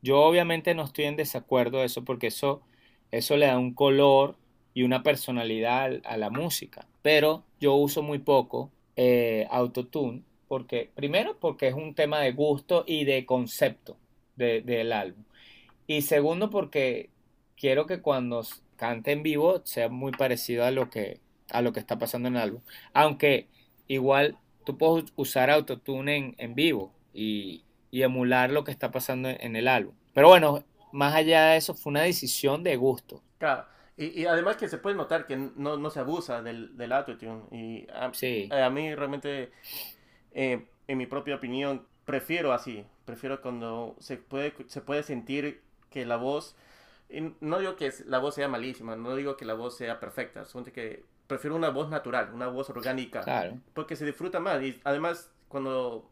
Yo 0.00 0.20
obviamente 0.20 0.74
no 0.74 0.84
estoy 0.84 1.04
en 1.04 1.16
desacuerdo 1.16 1.78
de 1.78 1.86
eso 1.86 2.04
porque 2.04 2.28
eso, 2.28 2.62
eso 3.10 3.36
le 3.36 3.46
da 3.46 3.58
un 3.58 3.74
color 3.74 4.36
y 4.74 4.84
una 4.84 5.02
personalidad 5.02 6.00
a 6.04 6.16
la 6.16 6.30
música. 6.30 6.86
Pero 7.02 7.44
yo 7.60 7.74
uso 7.74 8.02
muy 8.02 8.18
poco 8.18 8.70
eh, 8.96 9.46
autotune 9.50 10.22
porque, 10.52 10.90
primero, 10.94 11.38
porque 11.40 11.68
es 11.68 11.74
un 11.74 11.94
tema 11.94 12.20
de 12.20 12.32
gusto 12.32 12.84
y 12.86 13.06
de 13.06 13.24
concepto 13.24 13.96
del 14.36 14.92
álbum. 14.92 15.24
Y 15.86 16.02
segundo, 16.02 16.50
porque 16.50 17.08
quiero 17.56 17.86
que 17.86 18.02
cuando 18.02 18.42
cante 18.76 19.12
en 19.12 19.22
vivo 19.22 19.62
sea 19.64 19.88
muy 19.88 20.12
parecido 20.12 20.66
a 20.66 20.70
lo 20.70 20.90
que, 20.90 21.20
a 21.48 21.62
lo 21.62 21.72
que 21.72 21.80
está 21.80 21.98
pasando 21.98 22.28
en 22.28 22.36
el 22.36 22.42
álbum. 22.42 22.60
Aunque 22.92 23.48
igual 23.88 24.36
tú 24.66 24.76
puedes 24.76 25.10
usar 25.16 25.48
autotune 25.48 26.16
en, 26.18 26.34
en 26.36 26.54
vivo 26.54 26.92
y, 27.14 27.64
emular 27.90 28.50
lo 28.50 28.62
que 28.62 28.72
está 28.72 28.90
pasando 28.90 29.30
en, 29.30 29.56
el 29.56 29.66
álbum. 29.66 29.94
Pero 30.12 30.28
bueno, 30.28 30.64
más 30.92 31.14
allá 31.14 31.46
de 31.46 31.56
eso, 31.56 31.72
fue 31.72 31.92
una 31.92 32.02
decisión 32.02 32.62
de 32.62 32.76
gusto. 32.76 33.22
Claro. 33.38 33.64
Y, 33.96 34.26
además 34.26 34.56
que 34.56 34.68
se 34.68 34.76
puede 34.76 34.96
notar 34.96 35.26
que 35.26 35.34
no, 35.34 35.88
se 35.88 36.00
abusa 36.00 36.42
del, 36.42 36.76
del 36.76 36.92
autotune. 36.92 37.40
Y 37.52 37.86
a, 37.90 38.12
sí. 38.12 38.50
a 38.52 38.68
mí 38.68 38.94
realmente, 38.94 39.50
eh, 40.34 40.66
en 40.88 40.98
mi 40.98 41.06
propia 41.06 41.36
opinión, 41.36 41.86
prefiero 42.04 42.52
así. 42.52 42.84
Prefiero 43.04 43.40
cuando 43.40 43.96
se 43.98 44.16
puede, 44.16 44.54
se 44.68 44.80
puede 44.80 45.02
sentir 45.02 45.60
que 45.90 46.06
la 46.06 46.16
voz... 46.16 46.56
no 47.40 47.58
digo 47.58 47.76
que 47.76 47.92
la 48.06 48.18
voz 48.18 48.34
sea 48.34 48.48
malísima, 48.48 48.96
no 48.96 49.14
digo 49.16 49.36
que 49.36 49.44
la 49.44 49.54
voz 49.54 49.76
sea 49.76 50.00
perfecta, 50.00 50.44
solamente 50.44 50.72
que 50.72 51.04
prefiero 51.32 51.56
una 51.56 51.70
voz 51.70 51.88
natural, 51.88 52.30
una 52.34 52.48
voz 52.48 52.68
orgánica. 52.70 53.22
Claro. 53.22 53.58
Porque 53.72 53.96
se 53.96 54.04
disfruta 54.04 54.40
más. 54.40 54.62
Y 54.62 54.80
además, 54.84 55.30
cuando. 55.48 56.08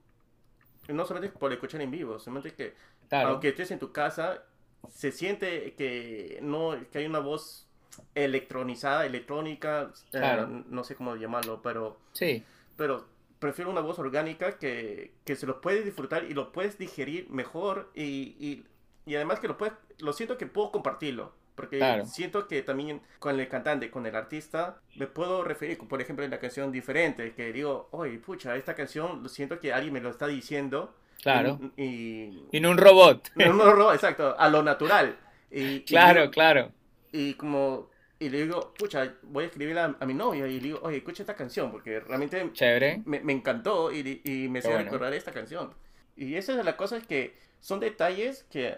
No 0.89 1.05
solamente 1.05 1.37
por 1.39 1.53
escuchar 1.53 1.81
en 1.83 1.91
vivo, 1.91 2.19
solamente 2.19 2.55
que. 2.55 2.75
Aunque 3.11 3.49
estés 3.49 3.71
en 3.71 3.79
tu 3.79 3.93
casa, 3.93 4.45
se 4.89 5.13
siente 5.13 5.75
que 5.75 6.39
no 6.43 6.77
que 6.91 6.99
hay 6.99 7.07
una 7.07 7.19
voz 7.19 7.67
electronizada, 8.15 9.05
electrónica, 9.05 9.93
eh, 10.13 10.47
no 10.69 10.85
sé 10.85 10.95
cómo 10.95 11.17
llamarlo, 11.17 11.61
pero. 11.63 11.99
Sí. 12.13 12.45
Pero 12.77 13.07
prefiero 13.41 13.71
una 13.71 13.81
voz 13.81 13.99
orgánica 13.99 14.59
que, 14.59 15.13
que 15.25 15.35
se 15.35 15.47
lo 15.47 15.61
puedes 15.61 15.85
disfrutar 15.85 16.25
y 16.25 16.35
lo 16.35 16.53
puedes 16.53 16.79
digerir 16.79 17.29
mejor 17.31 17.91
y, 17.95 18.37
y, 18.39 18.65
y 19.07 19.17
además 19.17 19.41
que 19.41 19.49
lo 19.49 19.59
puedes, 19.59 19.75
lo 19.99 20.13
siento 20.13 20.39
que 20.39 20.47
puedo 20.47 20.71
compartirlo. 20.71 21.33
Porque 21.61 22.03
siento 22.07 22.49
que 22.49 22.63
también 22.63 23.03
con 23.19 23.39
el 23.39 23.47
cantante, 23.49 23.91
con 23.91 24.07
el 24.07 24.17
artista, 24.17 24.79
me 24.97 25.07
puedo 25.07 25.45
referir, 25.45 25.77
por 25.77 26.01
ejemplo, 26.01 26.25
en 26.25 26.31
la 26.31 26.39
canción 26.39 26.73
diferente, 26.73 27.35
que 27.35 27.53
digo, 27.53 27.89
oye, 27.91 28.19
pucha, 28.19 28.57
esta 28.57 28.75
canción, 28.75 29.23
lo 29.23 29.29
siento 29.29 29.61
que 29.61 29.71
alguien 29.71 29.93
me 29.93 30.01
lo 30.01 30.09
está 30.09 30.27
diciendo. 30.27 30.95
Claro. 31.21 31.61
Y, 31.77 32.47
y, 32.51 32.61
no 32.61 32.71
un 32.71 32.79
robot. 32.79 33.31
No 33.35 33.51
un 33.51 33.77
robot, 33.77 33.95
exacto, 33.95 34.35
a 34.39 34.49
lo 34.49 34.63
natural. 34.63 35.19
Y, 35.51 35.81
claro, 35.81 36.31
claro. 36.31 36.73
Y 37.13 37.35
como, 37.35 37.91
y 38.21 38.29
le 38.29 38.43
digo, 38.43 38.75
pucha, 38.79 39.15
voy 39.23 39.45
a 39.45 39.47
escribirla 39.47 39.97
a, 39.99 40.05
mi 40.05 40.13
novia 40.13 40.47
y 40.47 40.61
le 40.61 40.69
digo, 40.69 40.81
oye, 40.83 40.99
escucha 40.99 41.23
esta 41.23 41.35
canción, 41.35 41.73
porque 41.73 42.01
realmente 42.01 42.53
Chévere. 42.53 43.03
Me, 43.07 43.21
me 43.21 43.33
encantó 43.33 43.91
y, 43.91 44.21
y 44.25 44.47
me 44.49 44.59
hizo 44.59 44.77
recordar 44.77 45.15
esta 45.15 45.33
canción. 45.33 45.73
Y 46.17 46.35
esa 46.35 46.59
es 46.59 46.63
la 46.63 46.77
cosa, 46.77 46.99
es 46.99 47.07
que 47.07 47.35
son 47.61 47.81
detalles 47.81 48.45
que 48.51 48.77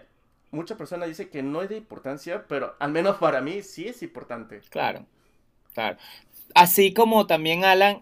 muchas 0.51 0.77
personas 0.77 1.09
dicen 1.09 1.27
que 1.27 1.43
no 1.43 1.61
es 1.61 1.67
de 1.67 1.75
importancia, 1.75 2.45
pero 2.47 2.75
al 2.79 2.91
menos 2.91 3.17
para 3.17 3.41
mí 3.41 3.61
sí 3.63 3.85
es 3.85 4.01
importante. 4.01 4.61
Claro, 4.69 5.05
claro. 5.73 5.97
Así 6.55 6.93
como 6.93 7.27
también 7.27 7.65
Alan 7.65 7.99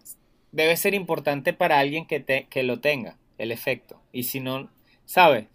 debe 0.51 0.77
ser 0.77 0.93
importante 0.93 1.53
para 1.53 1.79
alguien 1.79 2.05
que, 2.05 2.19
te, 2.19 2.45
que 2.51 2.61
lo 2.61 2.79
tenga, 2.81 3.17
el 3.39 3.51
efecto. 3.51 3.99
Y 4.11 4.23
si 4.23 4.41
no, 4.41 4.69
¿sabes? 5.05 5.47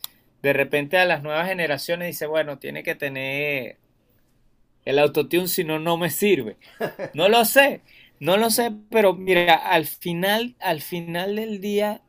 De 0.42 0.53
repente 0.53 0.99
a 0.99 1.05
las 1.05 1.22
nuevas 1.22 1.46
generaciones 1.46 2.09
dice, 2.09 2.27
bueno, 2.27 2.59
tiene 2.59 2.83
que 2.83 2.96
tener 2.96 3.77
el 4.87 4.99
autotune, 4.99 5.49
si 5.49 5.64
no, 5.64 5.79
no 5.79 5.99
me 5.99 6.09
sirve. 6.09 6.57
No 7.12 7.29
lo 7.29 7.44
sé, 7.44 7.83
no 8.20 8.38
lo 8.38 8.51
sé, 8.51 8.72
pero 8.90 9.12
mira, 9.14 9.55
al 9.57 9.85
final, 9.85 10.57
al 10.61 10.81
final 10.81 11.37
del 11.37 11.61
día 11.61 12.03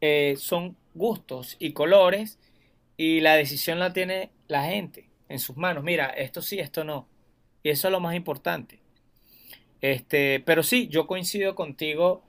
eh, 0.00 0.34
son 0.38 0.76
gustos 0.94 1.56
y 1.58 1.72
colores 1.72 2.38
y 2.96 3.20
la 3.20 3.34
decisión 3.34 3.78
la 3.78 3.92
tiene 3.92 4.30
la 4.48 4.64
gente 4.64 5.08
en 5.28 5.38
sus 5.40 5.56
manos. 5.56 5.82
Mira, 5.82 6.06
esto 6.06 6.42
sí, 6.42 6.60
esto 6.60 6.84
no. 6.84 7.08
Y 7.62 7.70
eso 7.70 7.88
es 7.88 7.92
lo 7.92 8.00
más 8.00 8.14
importante. 8.14 8.80
Este, 9.80 10.40
pero 10.40 10.62
sí, 10.62 10.88
yo 10.88 11.06
coincido 11.06 11.54
contigo 11.54 12.22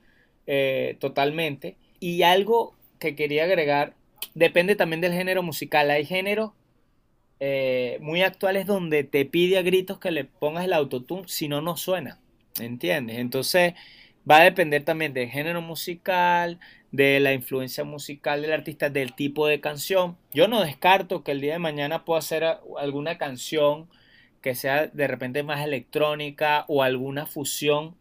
eh, 0.48 0.98
totalmente. 1.00 1.78
Y 2.00 2.24
algo 2.24 2.76
que 3.00 3.16
quería 3.16 3.44
agregar, 3.44 3.96
depende 4.34 4.76
también 4.76 5.02
del 5.02 5.14
género 5.14 5.44
musical. 5.44 5.92
Hay 5.92 6.06
géneros 6.06 6.52
eh, 7.44 7.98
muy 8.02 8.22
actuales 8.22 8.68
donde 8.68 9.04
te 9.04 9.26
pide 9.26 9.58
a 9.58 9.64
gritos 9.64 9.98
que 9.98 10.12
le 10.12 10.26
pongas 10.26 10.64
el 10.64 10.74
autotune, 10.74 11.24
si 11.26 11.48
no, 11.48 11.60
no 11.60 11.76
suena. 11.76 12.20
¿Entiendes? 12.60 13.18
Entonces, 13.18 13.74
va 14.30 14.38
a 14.38 14.44
depender 14.44 14.84
también 14.84 15.14
del 15.14 15.28
género 15.28 15.60
musical, 15.60 16.60
de 16.92 17.20
la 17.20 17.34
influencia 17.34 17.84
musical 17.84 18.44
del 18.44 18.54
artista, 18.54 18.92
del 18.92 19.16
tipo 19.16 19.48
de 19.48 19.60
canción. 19.60 20.18
Yo 20.32 20.48
no 20.48 20.62
descarto 20.62 21.24
que 21.24 21.32
el 21.32 21.42
día 21.42 21.54
de 21.54 21.60
mañana 21.60 22.06
pueda 22.06 22.20
hacer 22.20 22.44
alguna 22.78 23.18
canción 23.18 23.90
que 24.42 24.54
sea 24.54 24.86
de 24.86 25.08
repente 25.08 25.42
más 25.42 25.66
electrónica 25.66 26.66
o 26.68 26.84
alguna 26.84 27.26
fusión 27.26 27.96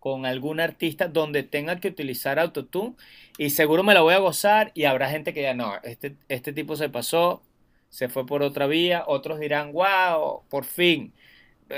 con 0.00 0.26
algún 0.26 0.60
artista 0.60 1.08
donde 1.08 1.44
tenga 1.44 1.80
que 1.80 1.88
utilizar 1.88 2.38
autotune 2.38 2.94
y 3.38 3.50
seguro 3.50 3.82
me 3.84 3.94
la 3.94 4.02
voy 4.02 4.12
a 4.12 4.18
gozar 4.18 4.70
y 4.74 4.84
habrá 4.84 5.08
gente 5.08 5.32
que 5.32 5.42
ya 5.42 5.54
no, 5.54 5.74
este, 5.82 6.16
este 6.28 6.52
tipo 6.52 6.76
se 6.76 6.90
pasó, 6.90 7.42
se 7.90 8.08
fue 8.08 8.26
por 8.26 8.42
otra 8.42 8.66
vía, 8.66 9.04
otros 9.06 9.40
dirán, 9.40 9.72
wow, 9.72 10.44
por 10.48 10.64
fin. 10.64 11.12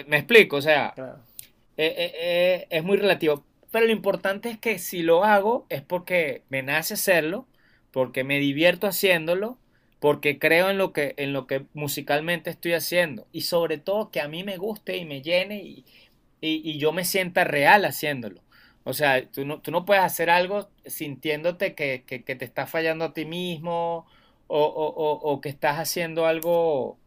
Me 0.07 0.19
explico, 0.19 0.57
o 0.57 0.63
sea, 0.63 0.95
eh, 1.77 1.95
eh, 1.97 2.13
eh, 2.15 2.67
es 2.71 2.85
muy 2.85 2.97
relativo. 2.99 3.45
Pero 3.71 3.87
lo 3.87 3.93
importante 3.93 4.51
es 4.51 4.59
que 4.59 4.79
si 4.79 5.03
lo 5.03 5.25
hago 5.25 5.67
es 5.71 5.83
porque 5.83 6.43
me 6.51 6.63
nace 6.63 6.95
hacerlo, 6.95 7.47
porque 7.91 8.25
me 8.25 8.39
divierto 8.39 8.87
haciéndolo, 8.87 9.59
porque 10.01 10.39
creo 10.39 10.71
en 10.71 10.79
lo 10.79 10.93
que, 10.93 11.15
en 11.17 11.33
lo 11.33 11.47
que 11.47 11.65
musicalmente 11.75 12.51
estoy 12.51 12.75
haciendo 12.75 13.27
y 13.33 13.43
sobre 13.43 13.79
todo 13.79 14.11
que 14.11 14.21
a 14.21 14.29
mí 14.29 14.45
me 14.45 14.57
guste 14.59 14.97
y 14.97 15.05
me 15.05 15.23
llene 15.23 15.63
y, 15.63 15.85
y, 16.41 16.79
yo 16.79 16.93
me 16.93 17.05
sienta 17.05 17.45
real 17.45 17.85
haciéndolo. 17.85 18.43
O 18.85 18.95
sea, 18.95 19.25
tú 19.31 19.45
no, 19.47 19.61
tú 19.61 19.71
no 19.71 19.85
puedes 19.85 20.03
hacer 20.03 20.29
algo 20.31 20.69
sintiéndote 20.87 21.75
que, 21.75 22.05
que, 22.07 22.19
te 22.21 22.45
estás 22.45 22.69
fallando 22.71 23.05
a 23.05 23.13
ti 23.15 23.25
mismo 23.25 24.07
o, 24.55 24.65
o, 24.65 25.33
o 25.33 25.41
que 25.41 25.49
estás 25.49 25.79
haciendo 25.79 26.27
algo, 26.27 26.99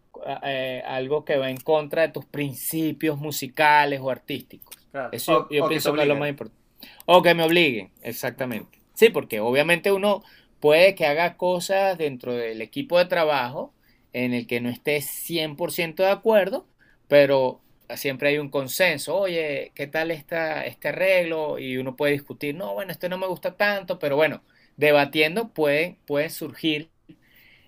eh, 0.44 0.82
algo 0.84 1.26
que 1.26 1.38
va 1.38 1.52
en 1.52 1.58
contra 1.58 2.02
de 2.02 2.10
tus 2.10 2.26
principios 2.26 3.20
musicales 3.20 4.00
o 4.02 4.10
artísticos. 4.10 4.76
Eso 5.12 5.48
yo 5.52 5.68
pienso 5.68 5.94
que, 5.94 6.02
es 6.02 6.08
lo 6.08 6.16
más 6.16 6.30
importante. 6.30 6.60
O 7.06 7.22
que 7.22 7.36
me 7.36 7.44
obliguen, 7.44 7.92
exactamente. 8.02 8.80
Sí, 8.96 9.10
porque 9.10 9.42
obviamente 9.42 9.92
uno 9.92 10.24
puede 10.60 10.96
que 10.96 11.06
haga 11.06 11.38
cosas 11.38 12.00
dentro 12.00 12.34
del 12.34 12.62
equipo 12.62 12.98
de 12.98 13.06
trabajo 13.06 13.74
en 14.12 14.34
el 14.34 14.48
que 14.48 14.60
no 14.60 14.70
esté 14.70 15.02
100% 15.02 15.98
de 15.98 16.10
acuerdo, 16.10 16.66
pero 17.08 17.62
siempre 17.96 18.30
hay 18.30 18.40
un 18.40 18.50
consenso, 18.50 19.16
oye, 19.18 19.72
¿qué 19.76 19.86
tal 19.86 20.10
está 20.10 20.66
este 20.66 20.88
arreglo? 20.88 21.60
Y 21.60 21.78
uno 21.78 21.96
puede 21.96 22.14
discutir, 22.14 22.56
no, 22.56 22.74
bueno, 22.74 22.92
este 22.92 23.08
no 23.08 23.20
me 23.20 23.28
gusta 23.28 23.56
tanto, 23.56 24.00
pero 24.00 24.16
bueno, 24.16 24.42
debatiendo 24.78 25.50
puede, 25.50 26.00
puede 26.08 26.32
surgir 26.32 26.90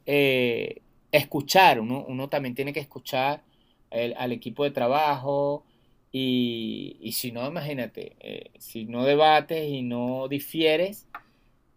eh, 0.07 0.81
escuchar, 1.11 1.79
uno, 1.79 2.03
uno, 2.07 2.29
también 2.29 2.55
tiene 2.55 2.73
que 2.73 2.79
escuchar 2.79 3.43
al 3.91 4.31
equipo 4.31 4.63
de 4.63 4.71
trabajo, 4.71 5.63
y, 6.11 7.11
si 7.13 7.31
no, 7.31 7.47
imagínate, 7.47 8.15
eh, 8.19 8.51
si 8.57 8.85
no 8.85 9.05
debates 9.05 9.69
y 9.69 9.81
no 9.81 10.27
difieres, 10.27 11.05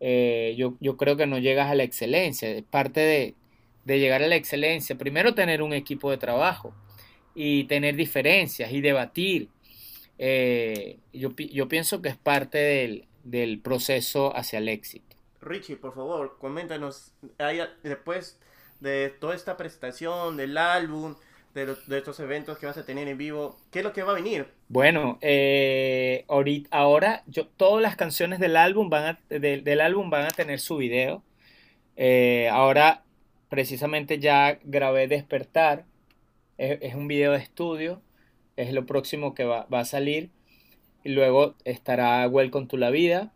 eh, 0.00 0.54
yo, 0.56 0.96
creo 0.96 1.16
que 1.16 1.26
no 1.26 1.38
llegas 1.38 1.70
a 1.70 1.74
la 1.74 1.82
excelencia. 1.82 2.48
Es 2.48 2.62
parte 2.62 3.00
de, 3.00 3.34
llegar 3.98 4.22
a 4.22 4.28
la 4.28 4.36
excelencia. 4.36 4.96
Primero 4.96 5.34
tener 5.34 5.62
un 5.62 5.72
equipo 5.72 6.10
de 6.10 6.16
trabajo 6.16 6.74
y 7.34 7.64
tener 7.64 7.96
diferencias 7.96 8.72
y 8.72 8.80
debatir. 8.80 9.48
Eh, 10.18 10.98
yo, 11.12 11.34
pienso 11.68 12.00
que 12.02 12.10
es 12.10 12.16
parte 12.16 12.58
del, 12.58 13.06
del, 13.24 13.58
proceso 13.60 14.34
hacia 14.36 14.58
el 14.58 14.68
éxito. 14.68 15.09
Richie, 15.40 15.76
por 15.76 15.94
favor, 15.94 16.36
coméntanos, 16.38 17.12
después 17.82 18.38
de 18.80 19.10
toda 19.20 19.34
esta 19.34 19.56
presentación 19.56 20.36
del 20.36 20.58
álbum, 20.58 21.16
de, 21.54 21.76
estos 21.98 22.20
eventos 22.20 22.58
que 22.58 22.66
vas 22.66 22.76
a 22.76 22.86
tener 22.86 23.08
en 23.08 23.18
vivo, 23.18 23.58
¿qué 23.70 23.80
es 23.80 23.84
lo 23.84 23.92
que 23.92 24.02
va 24.02 24.12
a 24.12 24.14
venir? 24.14 24.46
Bueno, 24.68 25.18
eh, 25.20 26.24
ahora 26.70 27.22
yo, 27.26 27.46
todas 27.48 27.82
las 27.82 27.96
canciones 27.96 28.38
del 28.38 28.56
álbum 28.56 28.88
van 28.88 29.16
a, 29.16 29.38
del 29.38 29.80
álbum 29.80 30.10
van 30.10 30.26
a 30.26 30.30
tener 30.30 30.60
su 30.60 30.76
video. 30.76 31.22
Eh, 31.96 32.48
ahora 32.50 33.02
precisamente 33.48 34.18
ya 34.18 34.58
grabé 34.62 35.08
Despertar, 35.08 35.84
es, 36.56 36.94
un 36.94 37.08
video 37.08 37.32
de 37.32 37.38
estudio, 37.38 38.00
es 38.56 38.72
lo 38.72 38.86
próximo 38.86 39.34
que 39.34 39.44
va, 39.44 39.66
a 39.70 39.84
salir. 39.84 40.30
Y 41.02 41.10
luego 41.10 41.54
estará 41.64 42.26
Welcome 42.28 42.66
to 42.66 42.76
la 42.76 42.90
Vida, 42.90 43.32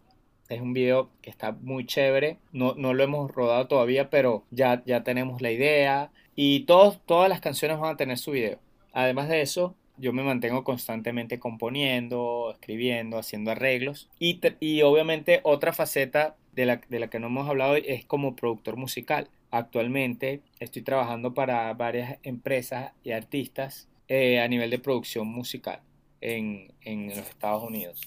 es 0.49 0.61
un 0.61 0.73
video 0.73 1.11
que 1.23 1.31
está 1.31 1.53
muy 1.53 1.87
chévere. 1.87 2.39
No, 2.53 2.75
no, 2.75 2.95
lo 2.95 3.03
hemos 3.03 3.31
rodado 3.33 3.67
todavía, 3.67 4.11
pero 4.11 4.45
ya, 4.51 4.83
ya 4.87 5.03
tenemos 5.05 5.43
la 5.43 5.51
idea. 5.51 6.11
Y 6.37 6.61
todos, 6.61 7.01
todas 7.07 7.29
las 7.29 7.41
canciones 7.41 7.79
van 7.79 7.95
a 7.95 7.97
tener 7.97 8.19
su 8.19 8.33
video. 8.33 8.59
Además 8.93 9.29
de 9.29 9.43
eso, 9.43 9.75
yo 9.97 10.13
me 10.13 10.23
mantengo 10.23 10.65
constantemente 10.65 11.39
componiendo, 11.39 12.51
escribiendo, 12.53 13.19
haciendo 13.19 13.51
arreglos. 13.51 14.09
Y, 14.19 14.41
y 14.61 14.83
obviamente 14.83 15.41
otra 15.45 15.73
faceta 15.73 16.37
de 16.53 16.67
la, 16.67 16.81
de 16.89 16.99
la, 16.99 17.09
que 17.09 17.19
no 17.19 17.29
hemos 17.29 17.49
hablado 17.49 17.77
es 17.77 18.05
como 18.05 18.37
productor 18.37 18.77
musical. 18.77 19.29
Actualmente 19.51 20.41
estoy 20.59 20.83
trabajando 20.83 21.35
para 21.35 21.73
varias 21.75 22.19
empresas 22.23 22.93
y 23.05 23.13
artistas 23.13 23.89
eh, 24.09 24.41
a 24.41 24.49
nivel 24.49 24.71
de 24.71 24.79
producción 24.79 25.29
musical 25.29 25.81
en, 26.21 26.73
en 26.83 27.09
los 27.09 27.19
Estados 27.19 27.63
Unidos. 27.63 28.01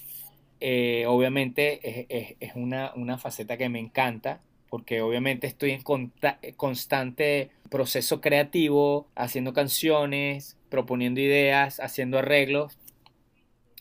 Eh, 0.60 1.04
obviamente 1.06 2.36
es, 2.40 2.52
una, 2.54 2.92
una, 2.96 3.18
faceta 3.18 3.56
que 3.56 3.68
me 3.68 3.78
encanta 3.78 4.40
porque 4.68 5.00
obviamente 5.00 5.46
estoy 5.46 5.70
en 5.70 5.82
constante 6.56 7.50
proceso 7.70 8.20
creativo, 8.20 9.06
haciendo 9.14 9.52
canciones, 9.52 10.56
proponiendo 10.68 11.20
ideas, 11.20 11.80
haciendo 11.80 12.18
arreglos, 12.18 12.76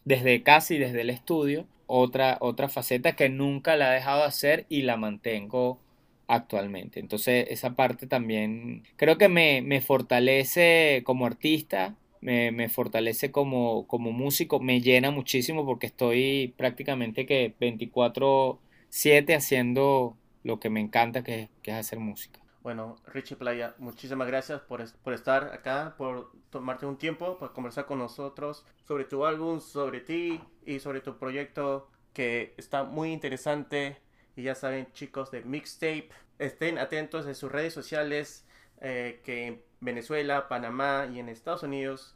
desde 0.05 0.43
casi 0.43 0.77
desde 0.77 1.01
el 1.01 1.09
estudio. 1.09 1.65
Otra, 1.87 2.37
otra 2.41 2.69
faceta 2.69 3.15
que 3.15 3.29
nunca 3.29 3.75
la 3.75 3.91
he 3.91 3.95
dejado 3.95 4.21
de 4.21 4.27
hacer 4.27 4.65
y 4.69 4.83
la 4.83 4.97
mantengo 4.97 5.79
actualmente. 6.27 6.99
Entonces 6.99 7.47
esa 7.49 7.75
parte 7.75 8.07
también 8.07 8.83
creo 8.97 9.17
que 9.17 9.29
me, 9.29 9.61
me 9.61 9.81
fortalece 9.81 11.01
como 11.05 11.25
artista, 11.25 11.95
me, 12.21 12.51
me, 12.51 12.69
fortalece 12.69 13.31
como, 13.31 13.87
como 13.87 14.11
músico, 14.11 14.59
me 14.59 14.81
llena 14.81 15.11
muchísimo 15.11 15.65
porque 15.65 15.87
estoy 15.87 16.53
prácticamente 16.57 17.25
que 17.25 17.53
24/7 17.59 19.35
haciendo 19.35 20.17
lo 20.43 20.59
que 20.59 20.69
me 20.69 20.79
encanta 20.79 21.23
que, 21.23 21.49
que 21.61 21.71
es 21.71 21.77
hacer 21.77 21.99
música. 21.99 22.39
Bueno, 22.67 22.97
Richie 23.13 23.37
Playa, 23.37 23.75
muchísimas 23.77 24.27
gracias 24.27 24.59
por, 24.61 24.83
por, 24.99 25.13
estar 25.13 25.53
acá, 25.53 25.95
por 25.97 26.31
tomarte 26.49 26.85
un 26.85 26.97
tiempo 26.97 27.37
para 27.37 27.53
conversar 27.53 27.85
con 27.85 27.99
nosotros 27.99 28.65
sobre 28.85 29.05
tu 29.05 29.25
álbum, 29.25 29.61
sobre 29.61 30.01
ti 30.01 30.41
y 30.65 30.79
sobre 30.79 30.99
tu 30.99 31.17
proyecto 31.17 31.89
que 32.11 32.53
está 32.57 32.83
muy 32.83 33.13
interesante. 33.13 34.01
Y 34.35 34.43
ya 34.43 34.53
saben, 34.53 34.91
chicos 34.91 35.31
de 35.31 35.43
Mixtape, 35.43 36.09
estén 36.39 36.77
atentos 36.77 37.25
en 37.25 37.35
sus 37.35 37.51
redes 37.51 37.73
sociales, 37.73 38.45
eh, 38.81 39.21
que 39.23 39.63
Venezuela, 39.79 40.47
Panamá 40.47 41.09
y 41.13 41.19
en 41.19 41.29
Estados 41.29 41.63
Unidos 41.63 42.15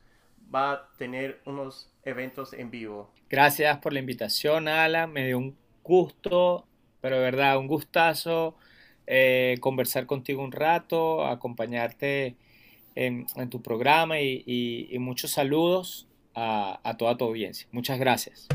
va 0.53 0.71
a 0.71 0.89
tener 0.97 1.41
unos 1.45 1.91
eventos 2.03 2.53
en 2.53 2.71
vivo. 2.71 3.11
Gracias 3.29 3.77
por 3.77 3.93
la 3.93 3.99
invitación, 3.99 4.67
Alan. 4.67 5.11
Me 5.11 5.25
dio 5.27 5.37
un 5.37 5.55
gusto, 5.83 6.65
pero 6.99 7.17
de 7.17 7.21
verdad, 7.21 7.57
un 7.57 7.67
gustazo 7.67 8.55
eh, 9.07 9.57
conversar 9.59 10.05
contigo 10.05 10.43
un 10.43 10.51
rato, 10.51 11.25
acompañarte 11.25 12.35
en, 12.95 13.25
tu 13.49 13.61
programa 13.61 14.19
y, 14.19 14.95
muchos 14.99 15.31
saludos 15.31 16.07
a, 16.35 16.79
a 16.83 16.97
toda 16.97 17.17
tu 17.17 17.25
audiencia. 17.25 17.67
Muchas 17.71 17.99
gracias. 17.99 18.47